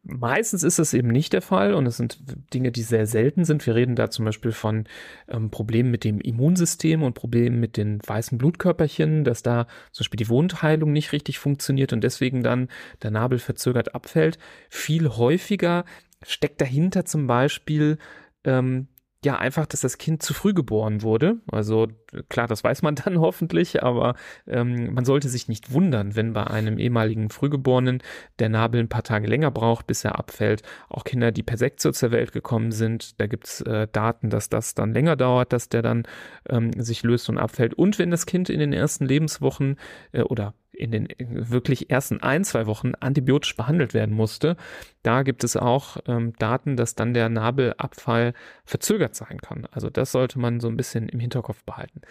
Meistens 0.07 0.61
ist 0.61 0.77
das 0.77 0.93
eben 0.93 1.07
nicht 1.07 1.33
der 1.33 1.41
Fall 1.41 1.73
und 1.73 1.87
es 1.87 1.97
sind 1.97 2.19
Dinge, 2.53 2.71
die 2.71 2.83
sehr 2.83 3.07
selten 3.07 3.43
sind. 3.43 3.65
Wir 3.65 3.73
reden 3.73 3.95
da 3.95 4.11
zum 4.11 4.23
Beispiel 4.23 4.51
von 4.51 4.85
ähm, 5.27 5.49
Problemen 5.49 5.89
mit 5.89 6.03
dem 6.03 6.21
Immunsystem 6.21 7.01
und 7.01 7.15
Problemen 7.15 7.59
mit 7.59 7.75
den 7.75 7.99
weißen 8.05 8.37
Blutkörperchen, 8.37 9.23
dass 9.23 9.41
da 9.41 9.65
zum 9.91 10.03
Beispiel 10.03 10.17
die 10.19 10.29
Wundheilung 10.29 10.91
nicht 10.91 11.11
richtig 11.11 11.39
funktioniert 11.39 11.91
und 11.91 12.03
deswegen 12.03 12.43
dann 12.43 12.69
der 13.01 13.09
Nabel 13.09 13.39
verzögert 13.39 13.95
abfällt. 13.95 14.37
Viel 14.69 15.09
häufiger 15.09 15.85
steckt 16.21 16.61
dahinter 16.61 17.05
zum 17.05 17.25
Beispiel 17.25 17.97
ähm, 18.43 18.87
ja 19.23 19.39
einfach, 19.39 19.65
dass 19.65 19.81
das 19.81 19.97
Kind 19.97 20.21
zu 20.21 20.35
früh 20.35 20.53
geboren 20.53 21.01
wurde. 21.01 21.37
Also 21.51 21.87
klar, 22.29 22.47
das 22.47 22.63
weiß 22.63 22.81
man 22.81 22.95
dann 23.05 23.19
hoffentlich, 23.19 23.83
aber 23.83 24.15
ähm, 24.47 24.93
man 24.93 25.05
sollte 25.05 25.29
sich 25.29 25.47
nicht 25.47 25.71
wundern, 25.71 26.15
wenn 26.15 26.33
bei 26.33 26.45
einem 26.47 26.77
ehemaligen 26.77 27.29
Frühgeborenen 27.29 28.01
der 28.39 28.49
Nabel 28.49 28.81
ein 28.81 28.89
paar 28.89 29.03
Tage 29.03 29.27
länger 29.27 29.51
braucht, 29.51 29.87
bis 29.87 30.03
er 30.03 30.17
abfällt. 30.17 30.63
Auch 30.89 31.03
Kinder, 31.03 31.31
die 31.31 31.43
per 31.43 31.57
Sektio 31.57 31.91
zur 31.91 32.11
Welt 32.11 32.31
gekommen 32.31 32.71
sind, 32.71 33.19
da 33.19 33.27
gibt's 33.27 33.61
äh, 33.61 33.87
Daten, 33.91 34.29
dass 34.29 34.49
das 34.49 34.75
dann 34.75 34.93
länger 34.93 35.15
dauert, 35.15 35.53
dass 35.53 35.69
der 35.69 35.81
dann 35.81 36.03
ähm, 36.49 36.71
sich 36.73 37.03
löst 37.03 37.29
und 37.29 37.37
abfällt. 37.37 37.73
Und 37.73 37.99
wenn 37.99 38.11
das 38.11 38.25
Kind 38.25 38.49
in 38.49 38.59
den 38.59 38.73
ersten 38.73 39.05
Lebenswochen 39.05 39.77
äh, 40.11 40.21
oder 40.21 40.53
in 40.75 40.91
den 40.91 41.07
wirklich 41.17 41.89
ersten 41.89 42.21
ein, 42.21 42.43
zwei 42.43 42.65
Wochen 42.65 42.93
antibiotisch 42.99 43.55
behandelt 43.55 43.93
werden 43.93 44.15
musste. 44.15 44.55
Da 45.03 45.23
gibt 45.23 45.43
es 45.43 45.55
auch 45.55 45.97
ähm, 46.07 46.33
Daten, 46.37 46.75
dass 46.75 46.95
dann 46.95 47.13
der 47.13 47.29
Nabelabfall 47.29 48.33
verzögert 48.65 49.15
sein 49.15 49.39
kann. 49.39 49.67
Also 49.71 49.89
das 49.89 50.11
sollte 50.11 50.39
man 50.39 50.59
so 50.59 50.67
ein 50.67 50.77
bisschen 50.77 51.09
im 51.09 51.19
Hinterkopf 51.19 51.63
behalten. 51.63 52.01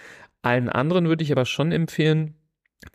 Allen 0.43 0.69
anderen 0.69 1.09
würde 1.09 1.25
ich 1.25 1.33
aber 1.33 1.47
schon 1.47 1.73
empfehlen, 1.73 2.35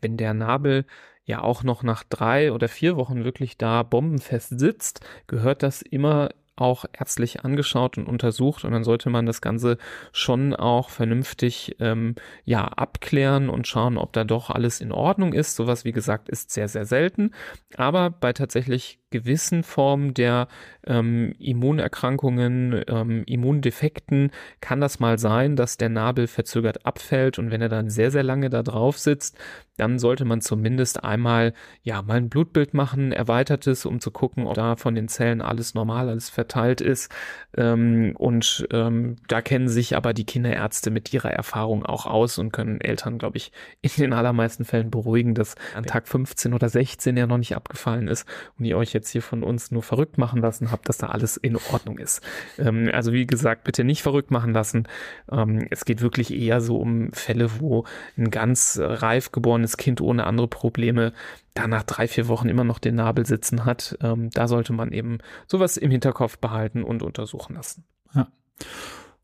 wenn 0.00 0.16
der 0.16 0.34
Nabel 0.34 0.86
ja 1.24 1.42
auch 1.42 1.62
noch 1.62 1.82
nach 1.82 2.04
drei 2.04 2.52
oder 2.52 2.68
vier 2.68 2.96
Wochen 2.96 3.24
wirklich 3.24 3.58
da 3.58 3.82
bombenfest 3.82 4.58
sitzt, 4.58 5.00
gehört 5.26 5.62
das 5.62 5.82
immer 5.82 6.30
auch 6.60 6.84
ärztlich 6.92 7.44
angeschaut 7.44 7.98
und 7.98 8.06
untersucht 8.06 8.64
und 8.64 8.72
dann 8.72 8.84
sollte 8.84 9.10
man 9.10 9.26
das 9.26 9.40
Ganze 9.40 9.78
schon 10.12 10.54
auch 10.54 10.90
vernünftig 10.90 11.76
ähm, 11.80 12.14
ja 12.44 12.64
abklären 12.64 13.48
und 13.48 13.66
schauen, 13.66 13.96
ob 13.96 14.12
da 14.12 14.24
doch 14.24 14.50
alles 14.50 14.80
in 14.80 14.92
Ordnung 14.92 15.32
ist. 15.32 15.56
Sowas, 15.56 15.84
wie 15.84 15.92
gesagt, 15.92 16.28
ist 16.28 16.50
sehr, 16.50 16.68
sehr 16.68 16.84
selten. 16.84 17.32
Aber 17.76 18.10
bei 18.10 18.32
tatsächlich 18.32 19.00
gewissen 19.10 19.64
Formen 19.64 20.14
der 20.14 20.48
ähm, 20.86 21.34
Immunerkrankungen, 21.38 22.84
ähm, 22.86 23.24
Immundefekten 23.26 24.30
kann 24.60 24.80
das 24.80 25.00
mal 25.00 25.18
sein, 25.18 25.56
dass 25.56 25.76
der 25.76 25.88
Nabel 25.88 26.26
verzögert 26.26 26.86
abfällt 26.86 27.38
und 27.38 27.50
wenn 27.50 27.60
er 27.60 27.68
dann 27.68 27.90
sehr, 27.90 28.10
sehr 28.10 28.22
lange 28.22 28.50
da 28.50 28.62
drauf 28.62 28.98
sitzt, 28.98 29.36
dann 29.76 29.98
sollte 29.98 30.24
man 30.24 30.40
zumindest 30.40 31.02
einmal, 31.02 31.54
ja, 31.82 32.02
mal 32.02 32.18
ein 32.18 32.28
Blutbild 32.28 32.74
machen, 32.74 33.12
erweitertes, 33.12 33.84
um 33.84 34.00
zu 34.00 34.10
gucken, 34.10 34.46
ob 34.46 34.54
da 34.54 34.76
von 34.76 34.94
den 34.94 35.08
Zellen 35.08 35.40
alles 35.40 35.74
normal, 35.74 36.08
alles 36.08 36.30
verteilt 36.50 36.80
ist. 36.80 37.10
Ähm, 37.56 38.14
und 38.16 38.66
ähm, 38.72 39.16
da 39.28 39.40
kennen 39.40 39.68
sich 39.68 39.96
aber 39.96 40.12
die 40.12 40.24
Kinderärzte 40.24 40.90
mit 40.90 41.12
ihrer 41.12 41.30
Erfahrung 41.30 41.84
auch 41.84 42.06
aus 42.06 42.38
und 42.38 42.52
können 42.52 42.80
Eltern, 42.80 43.18
glaube 43.18 43.38
ich, 43.38 43.52
in 43.82 43.90
den 43.96 44.12
allermeisten 44.12 44.64
Fällen 44.64 44.90
beruhigen, 44.90 45.34
dass 45.34 45.54
an 45.74 45.84
Tag 45.84 46.08
15 46.08 46.54
oder 46.54 46.68
16 46.68 47.16
ja 47.16 47.26
noch 47.26 47.38
nicht 47.38 47.56
abgefallen 47.56 48.08
ist 48.08 48.26
und 48.58 48.64
ihr 48.64 48.76
euch 48.76 48.92
jetzt 48.92 49.10
hier 49.10 49.22
von 49.22 49.42
uns 49.42 49.70
nur 49.70 49.82
verrückt 49.82 50.18
machen 50.18 50.40
lassen 50.40 50.70
habt, 50.70 50.88
dass 50.88 50.98
da 50.98 51.08
alles 51.08 51.36
in 51.36 51.56
Ordnung 51.56 51.98
ist. 51.98 52.22
Ähm, 52.58 52.90
also 52.92 53.12
wie 53.12 53.26
gesagt, 53.26 53.64
bitte 53.64 53.84
nicht 53.84 54.02
verrückt 54.02 54.30
machen 54.30 54.52
lassen. 54.52 54.88
Ähm, 55.30 55.66
es 55.70 55.84
geht 55.84 56.02
wirklich 56.02 56.32
eher 56.32 56.60
so 56.60 56.76
um 56.76 57.12
Fälle, 57.12 57.60
wo 57.60 57.84
ein 58.16 58.30
ganz 58.30 58.78
reif 58.80 59.32
geborenes 59.32 59.76
Kind 59.76 60.00
ohne 60.00 60.24
andere 60.24 60.48
Probleme 60.48 61.12
da 61.54 61.66
nach 61.66 61.82
drei, 61.82 62.08
vier 62.08 62.28
Wochen 62.28 62.48
immer 62.48 62.64
noch 62.64 62.78
den 62.78 62.96
Nabel 62.96 63.26
sitzen 63.26 63.64
hat. 63.64 63.96
Ähm, 64.00 64.30
da 64.30 64.48
sollte 64.48 64.72
man 64.72 64.92
eben 64.92 65.18
sowas 65.46 65.76
im 65.76 65.90
Hinterkopf 65.90 66.38
behalten 66.38 66.84
und 66.84 67.02
untersuchen 67.02 67.54
lassen. 67.54 67.84
Ja. 68.14 68.28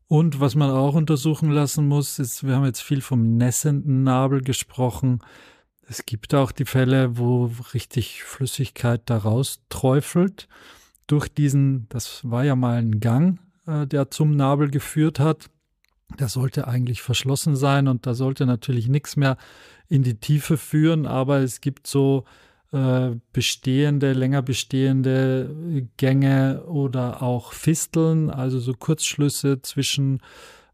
Und 0.07 0.39
was 0.39 0.55
man 0.55 0.69
auch 0.69 0.95
untersuchen 0.95 1.51
lassen 1.51 1.87
muss, 1.87 2.19
ist, 2.19 2.45
wir 2.45 2.55
haben 2.55 2.65
jetzt 2.65 2.81
viel 2.81 3.01
vom 3.01 3.37
nässenden 3.37 4.03
Nabel 4.03 4.41
gesprochen. 4.41 5.19
Es 5.89 6.05
gibt 6.05 6.33
auch 6.33 6.51
die 6.51 6.65
Fälle, 6.65 7.17
wo 7.17 7.51
richtig 7.73 8.23
Flüssigkeit 8.23 9.01
daraus 9.05 9.61
träufelt. 9.69 10.47
Durch 11.07 11.29
diesen, 11.29 11.87
das 11.89 12.29
war 12.29 12.43
ja 12.43 12.55
mal 12.55 12.77
ein 12.77 12.99
Gang, 12.99 13.39
äh, 13.65 13.85
der 13.85 14.11
zum 14.11 14.35
Nabel 14.35 14.69
geführt 14.69 15.19
hat. 15.19 15.49
Der 16.19 16.29
sollte 16.29 16.67
eigentlich 16.67 17.01
verschlossen 17.01 17.55
sein 17.55 17.87
und 17.87 18.05
da 18.05 18.13
sollte 18.13 18.45
natürlich 18.45 18.87
nichts 18.87 19.15
mehr 19.17 19.37
in 19.89 20.03
die 20.03 20.15
Tiefe 20.15 20.57
führen, 20.57 21.05
aber 21.05 21.39
es 21.39 21.61
gibt 21.61 21.87
so 21.87 22.23
äh, 22.71 23.11
bestehende, 23.33 24.13
länger 24.13 24.41
bestehende 24.41 25.87
Gänge 25.97 26.63
oder 26.65 27.21
auch 27.21 27.53
Fisteln, 27.53 28.29
also 28.29 28.59
so 28.59 28.73
Kurzschlüsse 28.73 29.61
zwischen 29.61 30.19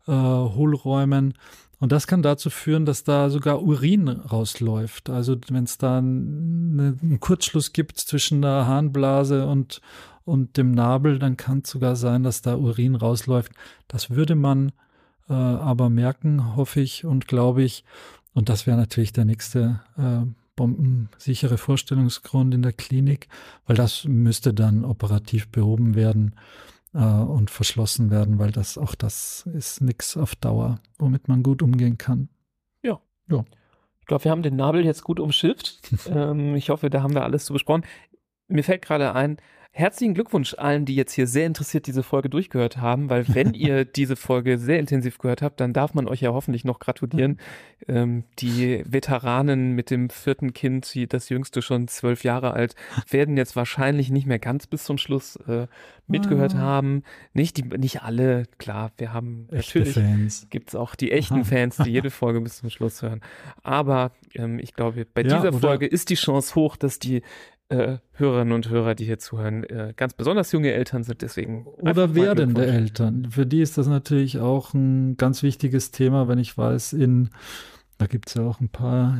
äh, 0.08 0.12
Hohlräumen. 0.12 1.36
Und 1.80 1.92
das 1.92 2.08
kann 2.08 2.22
dazu 2.22 2.50
führen, 2.50 2.86
dass 2.86 3.04
da 3.04 3.30
sogar 3.30 3.62
Urin 3.62 4.08
rausläuft. 4.08 5.10
Also 5.10 5.36
wenn 5.50 5.66
es 5.66 5.78
da 5.78 5.98
einen, 5.98 6.98
einen 7.02 7.20
Kurzschluss 7.20 7.74
gibt 7.74 8.00
zwischen 8.00 8.42
der 8.42 8.66
Harnblase 8.68 9.46
und, 9.46 9.82
und 10.24 10.56
dem 10.56 10.72
Nabel, 10.72 11.20
dann 11.20 11.36
kann 11.36 11.62
es 11.64 11.72
sogar 11.72 11.96
sein, 11.96 12.24
dass 12.24 12.42
da 12.42 12.56
Urin 12.56 12.96
rausläuft. 12.96 13.52
Das 13.88 14.12
würde 14.12 14.36
man 14.36 14.72
äh, 15.30 15.34
aber 15.34 15.90
merken, 15.90 16.56
hoffe 16.56 16.82
ich 16.82 17.06
und 17.06 17.28
glaube 17.28 17.64
ich. 17.64 17.84
Und 18.34 18.50
das 18.50 18.66
wäre 18.66 18.78
natürlich 18.78 19.14
der 19.14 19.26
nächste 19.26 19.82
äh, 19.98 20.26
bombensichere 20.56 21.58
Vorstellungsgrund 21.58 22.54
in 22.54 22.62
der 22.62 22.74
Klinik, 22.74 23.28
weil 23.66 23.76
das 23.76 24.06
müsste 24.06 24.54
dann 24.54 24.86
operativ 24.86 25.50
behoben 25.50 25.96
werden 25.96 26.36
äh, 26.94 27.00
und 27.00 27.50
verschlossen 27.50 28.12
werden, 28.12 28.40
weil 28.40 28.52
das 28.52 28.78
auch 28.78 28.96
das 28.96 29.48
ist 29.54 29.82
nichts 29.82 30.18
auf 30.18 30.36
Dauer, 30.36 30.80
womit 30.98 31.28
man 31.28 31.44
gut 31.44 31.62
umgehen 31.62 31.98
kann. 31.98 32.30
Ja. 32.84 33.00
ja. 33.30 33.44
Ich 34.00 34.08
glaube, 34.08 34.26
wir 34.26 34.32
haben 34.32 34.44
den 34.44 34.56
Nabel 34.56 34.86
jetzt 34.86 35.04
gut 35.04 35.20
umschifft. 35.20 35.80
ähm, 36.10 36.56
ich 36.56 36.70
hoffe, 36.70 36.90
da 36.90 37.02
haben 37.02 37.14
wir 37.14 37.24
alles 37.24 37.46
zu 37.46 37.54
besprochen. 37.54 37.86
Mir 38.48 38.64
fällt 38.64 38.84
gerade 38.84 39.16
ein, 39.16 39.38
Herzlichen 39.76 40.14
Glückwunsch 40.14 40.54
allen, 40.54 40.86
die 40.86 40.96
jetzt 40.96 41.14
hier 41.14 41.26
sehr 41.26 41.48
interessiert 41.48 41.88
diese 41.88 42.04
Folge 42.04 42.30
durchgehört 42.30 42.78
haben, 42.78 43.10
weil 43.10 43.26
wenn 43.34 43.54
ihr 43.56 43.86
diese 43.86 44.16
Folge 44.16 44.60
sehr 44.60 44.78
intensiv 44.78 45.18
gehört 45.18 45.42
habt, 45.42 45.60
dann 45.60 45.74
darf 45.74 45.96
man 45.96 46.08
euch 46.08 46.22
ja 46.22 46.32
hoffentlich 46.32 46.64
noch 46.64 46.80
gratulieren. 46.80 47.40
Ähm, 47.86 48.24
die 48.40 48.82
Veteranen 48.86 49.74
mit 49.74 49.90
dem 49.90 50.10
vierten 50.10 50.54
Kind, 50.54 50.94
die, 50.94 51.06
das 51.06 51.28
jüngste 51.28 51.62
schon 51.62 51.90
zwölf 51.90 52.24
Jahre 52.24 52.52
alt, 52.52 52.76
werden 53.10 53.36
jetzt 53.36 53.58
wahrscheinlich 53.58 54.10
nicht 54.10 54.26
mehr 54.26 54.40
ganz 54.40 54.68
bis 54.68 54.86
zum 54.86 54.98
Schluss 54.98 55.36
äh, 55.48 55.68
mitgehört 56.08 56.56
ah. 56.56 56.60
haben. 56.60 57.04
Nicht 57.34 57.58
die, 57.58 57.64
nicht 57.64 58.02
alle, 58.02 58.44
klar, 58.58 58.94
wir 58.96 59.12
haben 59.12 59.50
Echte 59.52 59.80
natürlich 59.80 60.50
gibt 60.50 60.70
es 60.70 60.76
auch 60.76 60.96
die 60.96 61.12
echten 61.12 61.42
Aha. 61.42 61.44
Fans, 61.44 61.76
die 61.76 61.90
jede 61.90 62.10
Folge 62.10 62.40
bis 62.40 62.60
zum 62.60 62.70
Schluss 62.70 63.02
hören. 63.02 63.20
Aber 63.64 64.12
ähm, 64.34 64.60
ich 64.60 64.76
glaube, 64.76 65.06
bei 65.06 65.24
ja, 65.24 65.42
dieser 65.42 65.52
Folge 65.52 65.86
ist 65.86 66.10
die 66.10 66.16
Chance 66.16 66.56
hoch, 66.56 66.78
dass 66.78 67.00
die 67.00 67.22
äh, 67.70 67.98
Hörerinnen 68.14 68.54
und 68.54 68.70
Hörer, 68.70 68.96
die 68.96 69.06
hier 69.06 69.20
zuhören, 69.20 69.64
äh, 69.64 69.94
ganz 69.96 70.14
besonders 70.14 70.52
junge 70.52 70.72
Eltern 70.72 71.04
sind, 71.04 71.22
deswegen. 71.22 71.66
Oder 71.66 72.16
werdende 72.16 72.66
Eltern. 72.66 73.30
Für 73.32 73.46
die 73.46 73.62
ist 73.62 73.78
das 73.78 73.88
natürlich 73.88 74.40
auch 74.40 74.74
ein 74.74 75.18
ganz 75.18 75.44
wichtiges 75.44 75.92
Thema, 75.92 76.28
wenn 76.28 76.40
ich 76.40 76.58
weiß, 76.58 76.94
in, 76.94 77.30
da 77.98 78.08
gibt 78.08 78.28
es 78.30 78.36
ja 78.36 78.44
auch 78.44 78.60
ein 78.60 78.70
paar 78.70 79.18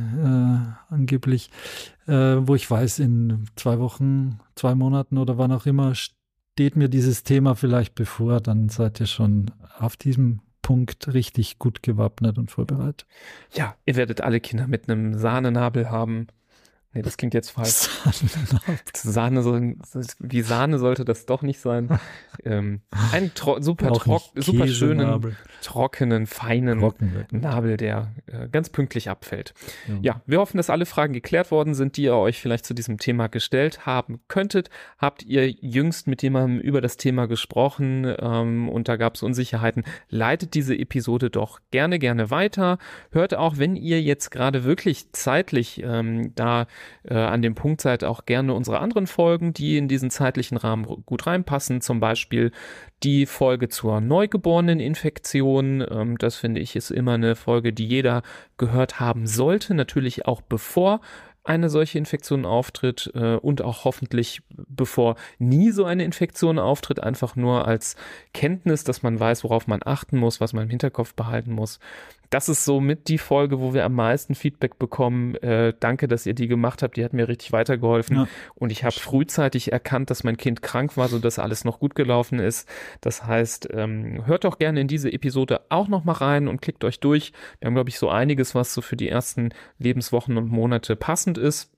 äh, 0.90 0.94
angeblich, 0.94 1.50
äh, 2.06 2.36
wo 2.38 2.54
ich 2.54 2.70
weiß, 2.70 2.98
in 3.00 3.46
zwei 3.56 3.78
Wochen, 3.78 4.40
zwei 4.54 4.74
Monaten 4.74 5.18
oder 5.18 5.38
wann 5.38 5.52
auch 5.52 5.66
immer 5.66 5.94
steht 5.94 6.76
mir 6.76 6.88
dieses 6.88 7.24
Thema 7.24 7.56
vielleicht 7.56 7.94
bevor, 7.94 8.40
dann 8.40 8.68
seid 8.68 9.00
ihr 9.00 9.06
schon 9.06 9.50
auf 9.78 9.96
diesem 9.96 10.40
Punkt 10.62 11.12
richtig 11.12 11.58
gut 11.58 11.82
gewappnet 11.82 12.38
und 12.38 12.50
vorbereitet. 12.50 13.06
Ja, 13.52 13.76
ihr 13.84 13.96
werdet 13.96 14.22
alle 14.22 14.40
Kinder 14.40 14.66
mit 14.66 14.88
einem 14.88 15.18
Sahnenabel 15.18 15.90
haben. 15.90 16.28
Nee, 16.94 17.02
das 17.02 17.16
klingt 17.16 17.34
jetzt 17.34 17.50
falsch. 17.50 17.88
Sahne, 18.94 19.42
soll, 19.42 19.76
wie 20.20 20.42
Sahne 20.42 20.78
sollte 20.78 21.04
das 21.04 21.26
doch 21.26 21.42
nicht 21.42 21.58
sein. 21.58 21.88
ähm, 22.44 22.82
einen 23.12 23.34
tro 23.34 23.60
super, 23.60 23.92
trock, 23.92 24.22
super 24.36 24.68
schönen, 24.68 25.36
trockenen, 25.60 26.26
feinen 26.26 26.78
Trocken, 26.78 27.26
Nabel, 27.32 27.76
der 27.76 28.14
äh, 28.26 28.48
ganz 28.48 28.70
pünktlich 28.70 29.10
abfällt. 29.10 29.54
Ja. 29.88 29.98
ja. 30.02 30.22
wir 30.26 30.38
hoffen, 30.38 30.56
dass 30.56 30.70
alle 30.70 30.86
Fragen 30.86 31.12
geklärt 31.12 31.50
worden 31.50 31.74
sind, 31.74 31.96
die 31.96 32.04
ihr 32.04 32.14
euch 32.14 32.40
vielleicht 32.40 32.64
zu 32.64 32.74
diesem 32.74 32.98
Thema 32.98 33.26
gestellt 33.26 33.86
haben 33.86 34.20
könntet. 34.28 34.70
Habt 34.98 35.24
ihr 35.24 35.50
jüngst 35.50 36.06
mit 36.06 36.22
jemandem 36.22 36.60
über 36.60 36.80
das 36.80 36.96
Thema 36.96 37.26
gesprochen 37.26 38.06
ähm, 38.20 38.68
und 38.68 38.86
da 38.86 38.94
gab 38.94 39.16
es 39.16 39.24
Unsicherheiten? 39.24 39.82
Leitet 40.10 40.54
diese 40.54 40.78
Episode 40.78 41.28
doch 41.28 41.58
gerne, 41.72 41.98
gerne 41.98 42.30
weiter. 42.30 42.78
Hört 43.10 43.34
auch, 43.34 43.58
wenn 43.58 43.74
ihr 43.74 44.00
jetzt 44.00 44.30
gerade 44.30 44.62
wirklich 44.62 45.10
zeitlich 45.10 45.82
ähm, 45.82 46.32
da 46.36 46.68
äh, 47.04 47.14
an 47.14 47.42
dem 47.42 47.54
Punkt 47.54 47.80
seid, 47.80 48.04
auch 48.04 48.26
gerne 48.26 48.54
unsere 48.54 48.78
anderen 48.78 49.06
Folgen, 49.06 49.52
die 49.52 49.76
in 49.76 49.88
diesen 49.88 50.10
zeitlichen 50.10 50.56
Rahmen 50.56 50.84
gut 51.04 51.26
reinpassen. 51.26 51.80
Zum 51.80 52.00
Beispiel 52.00 52.52
die 53.02 53.26
Folge 53.26 53.68
zur 53.68 54.00
neugeborenen 54.00 54.80
Infektion. 54.80 55.84
Ähm, 55.88 56.18
das 56.18 56.36
finde 56.36 56.60
ich 56.60 56.76
ist 56.76 56.90
immer 56.90 57.14
eine 57.14 57.36
Folge, 57.36 57.72
die 57.72 57.86
jeder 57.86 58.22
gehört 58.56 59.00
haben 59.00 59.26
sollte. 59.26 59.74
Natürlich 59.74 60.26
auch 60.26 60.40
bevor 60.40 61.00
eine 61.44 61.68
solche 61.68 61.98
Infektion 61.98 62.46
auftritt 62.46 63.12
äh, 63.14 63.36
und 63.36 63.60
auch 63.60 63.84
hoffentlich 63.84 64.42
bevor 64.48 65.16
nie 65.38 65.70
so 65.70 65.84
eine 65.84 66.04
Infektion 66.04 66.58
auftritt, 66.58 67.00
einfach 67.00 67.36
nur 67.36 67.68
als 67.68 67.96
Kenntnis, 68.32 68.82
dass 68.82 69.02
man 69.02 69.20
weiß, 69.20 69.44
worauf 69.44 69.66
man 69.66 69.80
achten 69.84 70.16
muss, 70.16 70.40
was 70.40 70.54
man 70.54 70.64
im 70.64 70.70
Hinterkopf 70.70 71.14
behalten 71.14 71.52
muss 71.52 71.80
das 72.30 72.48
ist 72.48 72.64
so 72.64 72.80
mit 72.80 73.08
die 73.08 73.18
Folge, 73.18 73.60
wo 73.60 73.74
wir 73.74 73.84
am 73.84 73.94
meisten 73.94 74.34
Feedback 74.34 74.78
bekommen. 74.78 75.34
Äh, 75.36 75.74
danke, 75.78 76.08
dass 76.08 76.26
ihr 76.26 76.34
die 76.34 76.48
gemacht 76.48 76.82
habt. 76.82 76.96
Die 76.96 77.04
hat 77.04 77.12
mir 77.12 77.28
richtig 77.28 77.52
weitergeholfen. 77.52 78.16
Ja. 78.16 78.28
Und 78.54 78.72
ich 78.72 78.84
habe 78.84 78.94
frühzeitig 78.94 79.72
erkannt, 79.72 80.10
dass 80.10 80.24
mein 80.24 80.36
Kind 80.36 80.62
krank 80.62 80.96
war, 80.96 81.08
sodass 81.08 81.38
alles 81.38 81.64
noch 81.64 81.78
gut 81.78 81.94
gelaufen 81.94 82.38
ist. 82.38 82.68
Das 83.00 83.24
heißt, 83.24 83.68
ähm, 83.72 84.26
hört 84.26 84.44
doch 84.44 84.58
gerne 84.58 84.80
in 84.80 84.88
diese 84.88 85.12
Episode 85.12 85.62
auch 85.68 85.88
noch 85.88 86.04
mal 86.04 86.12
rein 86.12 86.48
und 86.48 86.60
klickt 86.60 86.84
euch 86.84 87.00
durch. 87.00 87.32
Wir 87.60 87.66
haben, 87.66 87.74
glaube 87.74 87.90
ich, 87.90 87.98
so 87.98 88.08
einiges, 88.08 88.54
was 88.54 88.74
so 88.74 88.80
für 88.80 88.96
die 88.96 89.08
ersten 89.08 89.50
Lebenswochen 89.78 90.36
und 90.36 90.48
Monate 90.48 90.96
passend 90.96 91.38
ist. 91.38 91.74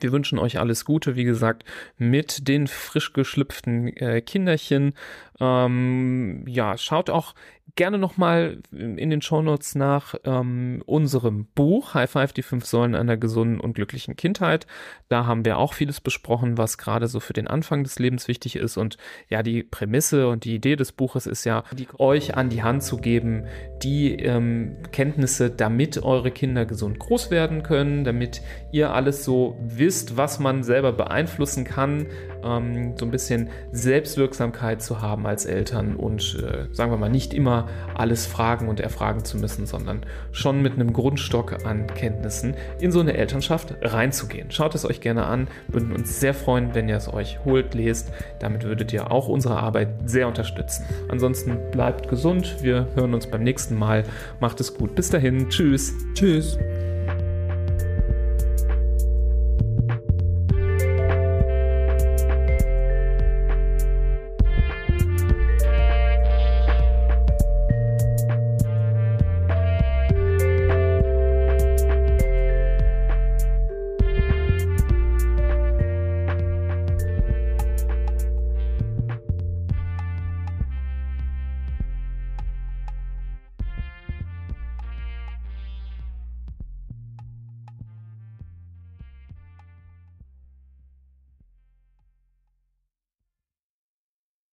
Wir 0.00 0.12
wünschen 0.12 0.38
euch 0.38 0.58
alles 0.58 0.84
Gute, 0.84 1.16
wie 1.16 1.24
gesagt, 1.24 1.64
mit 1.96 2.48
den 2.48 2.66
frisch 2.66 3.12
geschlüpften 3.12 3.88
äh, 3.96 4.20
Kinderchen. 4.20 4.94
Ähm, 5.40 6.44
ja, 6.46 6.76
schaut 6.78 7.10
auch 7.10 7.34
gerne 7.74 7.98
nochmal 7.98 8.62
in 8.70 9.10
den 9.10 9.20
Shownotes 9.20 9.74
nach 9.74 10.14
ähm, 10.24 10.82
unserem 10.86 11.46
Buch 11.54 11.94
High 11.94 12.10
Five, 12.10 12.32
die 12.32 12.42
fünf 12.42 12.64
Säulen 12.64 12.94
einer 12.94 13.16
gesunden 13.16 13.60
und 13.60 13.74
glücklichen 13.74 14.16
Kindheit. 14.16 14.66
Da 15.08 15.26
haben 15.26 15.44
wir 15.44 15.58
auch 15.58 15.74
vieles 15.74 16.00
besprochen, 16.00 16.56
was 16.56 16.78
gerade 16.78 17.08
so 17.08 17.20
für 17.20 17.34
den 17.34 17.48
Anfang 17.48 17.82
des 17.82 17.98
Lebens 17.98 18.28
wichtig 18.28 18.56
ist. 18.56 18.76
Und 18.76 18.96
ja, 19.28 19.42
die 19.42 19.62
Prämisse 19.62 20.28
und 20.28 20.44
die 20.44 20.54
Idee 20.54 20.76
des 20.76 20.92
Buches 20.92 21.26
ist 21.26 21.44
ja, 21.44 21.64
euch 21.98 22.36
an 22.36 22.48
die 22.48 22.62
Hand 22.62 22.82
zu 22.82 22.96
geben, 22.96 23.46
die 23.82 24.14
ähm, 24.14 24.76
Kenntnisse, 24.92 25.50
damit 25.50 26.02
eure 26.02 26.30
Kinder 26.30 26.64
gesund 26.64 26.98
groß 26.98 27.30
werden 27.30 27.62
können, 27.62 28.04
damit 28.04 28.40
ihr 28.72 28.92
alles 28.92 29.24
so 29.24 29.58
wisst, 29.60 30.16
was 30.16 30.38
man 30.38 30.62
selber 30.62 30.92
beeinflussen 30.92 31.64
kann, 31.64 32.06
ähm, 32.42 32.96
so 32.96 33.04
ein 33.04 33.10
bisschen 33.10 33.50
Selbstwirksamkeit 33.72 34.80
zu 34.80 35.02
als 35.26 35.44
Eltern 35.44 35.96
und 35.96 36.42
äh, 36.42 36.74
sagen 36.74 36.90
wir 36.90 36.98
mal 36.98 37.08
nicht 37.08 37.34
immer 37.34 37.68
alles 37.94 38.26
fragen 38.26 38.68
und 38.68 38.80
erfragen 38.80 39.24
zu 39.24 39.38
müssen, 39.38 39.66
sondern 39.66 40.02
schon 40.32 40.62
mit 40.62 40.74
einem 40.74 40.92
Grundstock 40.92 41.64
an 41.64 41.86
Kenntnissen 41.86 42.54
in 42.80 42.92
so 42.92 43.00
eine 43.00 43.14
Elternschaft 43.16 43.74
reinzugehen. 43.82 44.50
Schaut 44.50 44.74
es 44.74 44.84
euch 44.84 45.00
gerne 45.00 45.26
an, 45.26 45.48
würden 45.68 45.92
uns 45.92 46.20
sehr 46.20 46.34
freuen, 46.34 46.74
wenn 46.74 46.88
ihr 46.88 46.96
es 46.96 47.12
euch 47.12 47.44
holt, 47.44 47.74
lest. 47.74 48.12
Damit 48.40 48.64
würdet 48.64 48.92
ihr 48.92 49.10
auch 49.10 49.28
unsere 49.28 49.58
Arbeit 49.58 49.88
sehr 50.06 50.28
unterstützen. 50.28 50.84
Ansonsten 51.08 51.58
bleibt 51.70 52.08
gesund, 52.08 52.56
wir 52.62 52.88
hören 52.94 53.14
uns 53.14 53.26
beim 53.26 53.42
nächsten 53.42 53.76
Mal. 53.76 54.04
Macht 54.40 54.60
es 54.60 54.74
gut. 54.74 54.94
Bis 54.94 55.10
dahin, 55.10 55.48
tschüss. 55.48 55.92
Tschüss. 56.14 56.58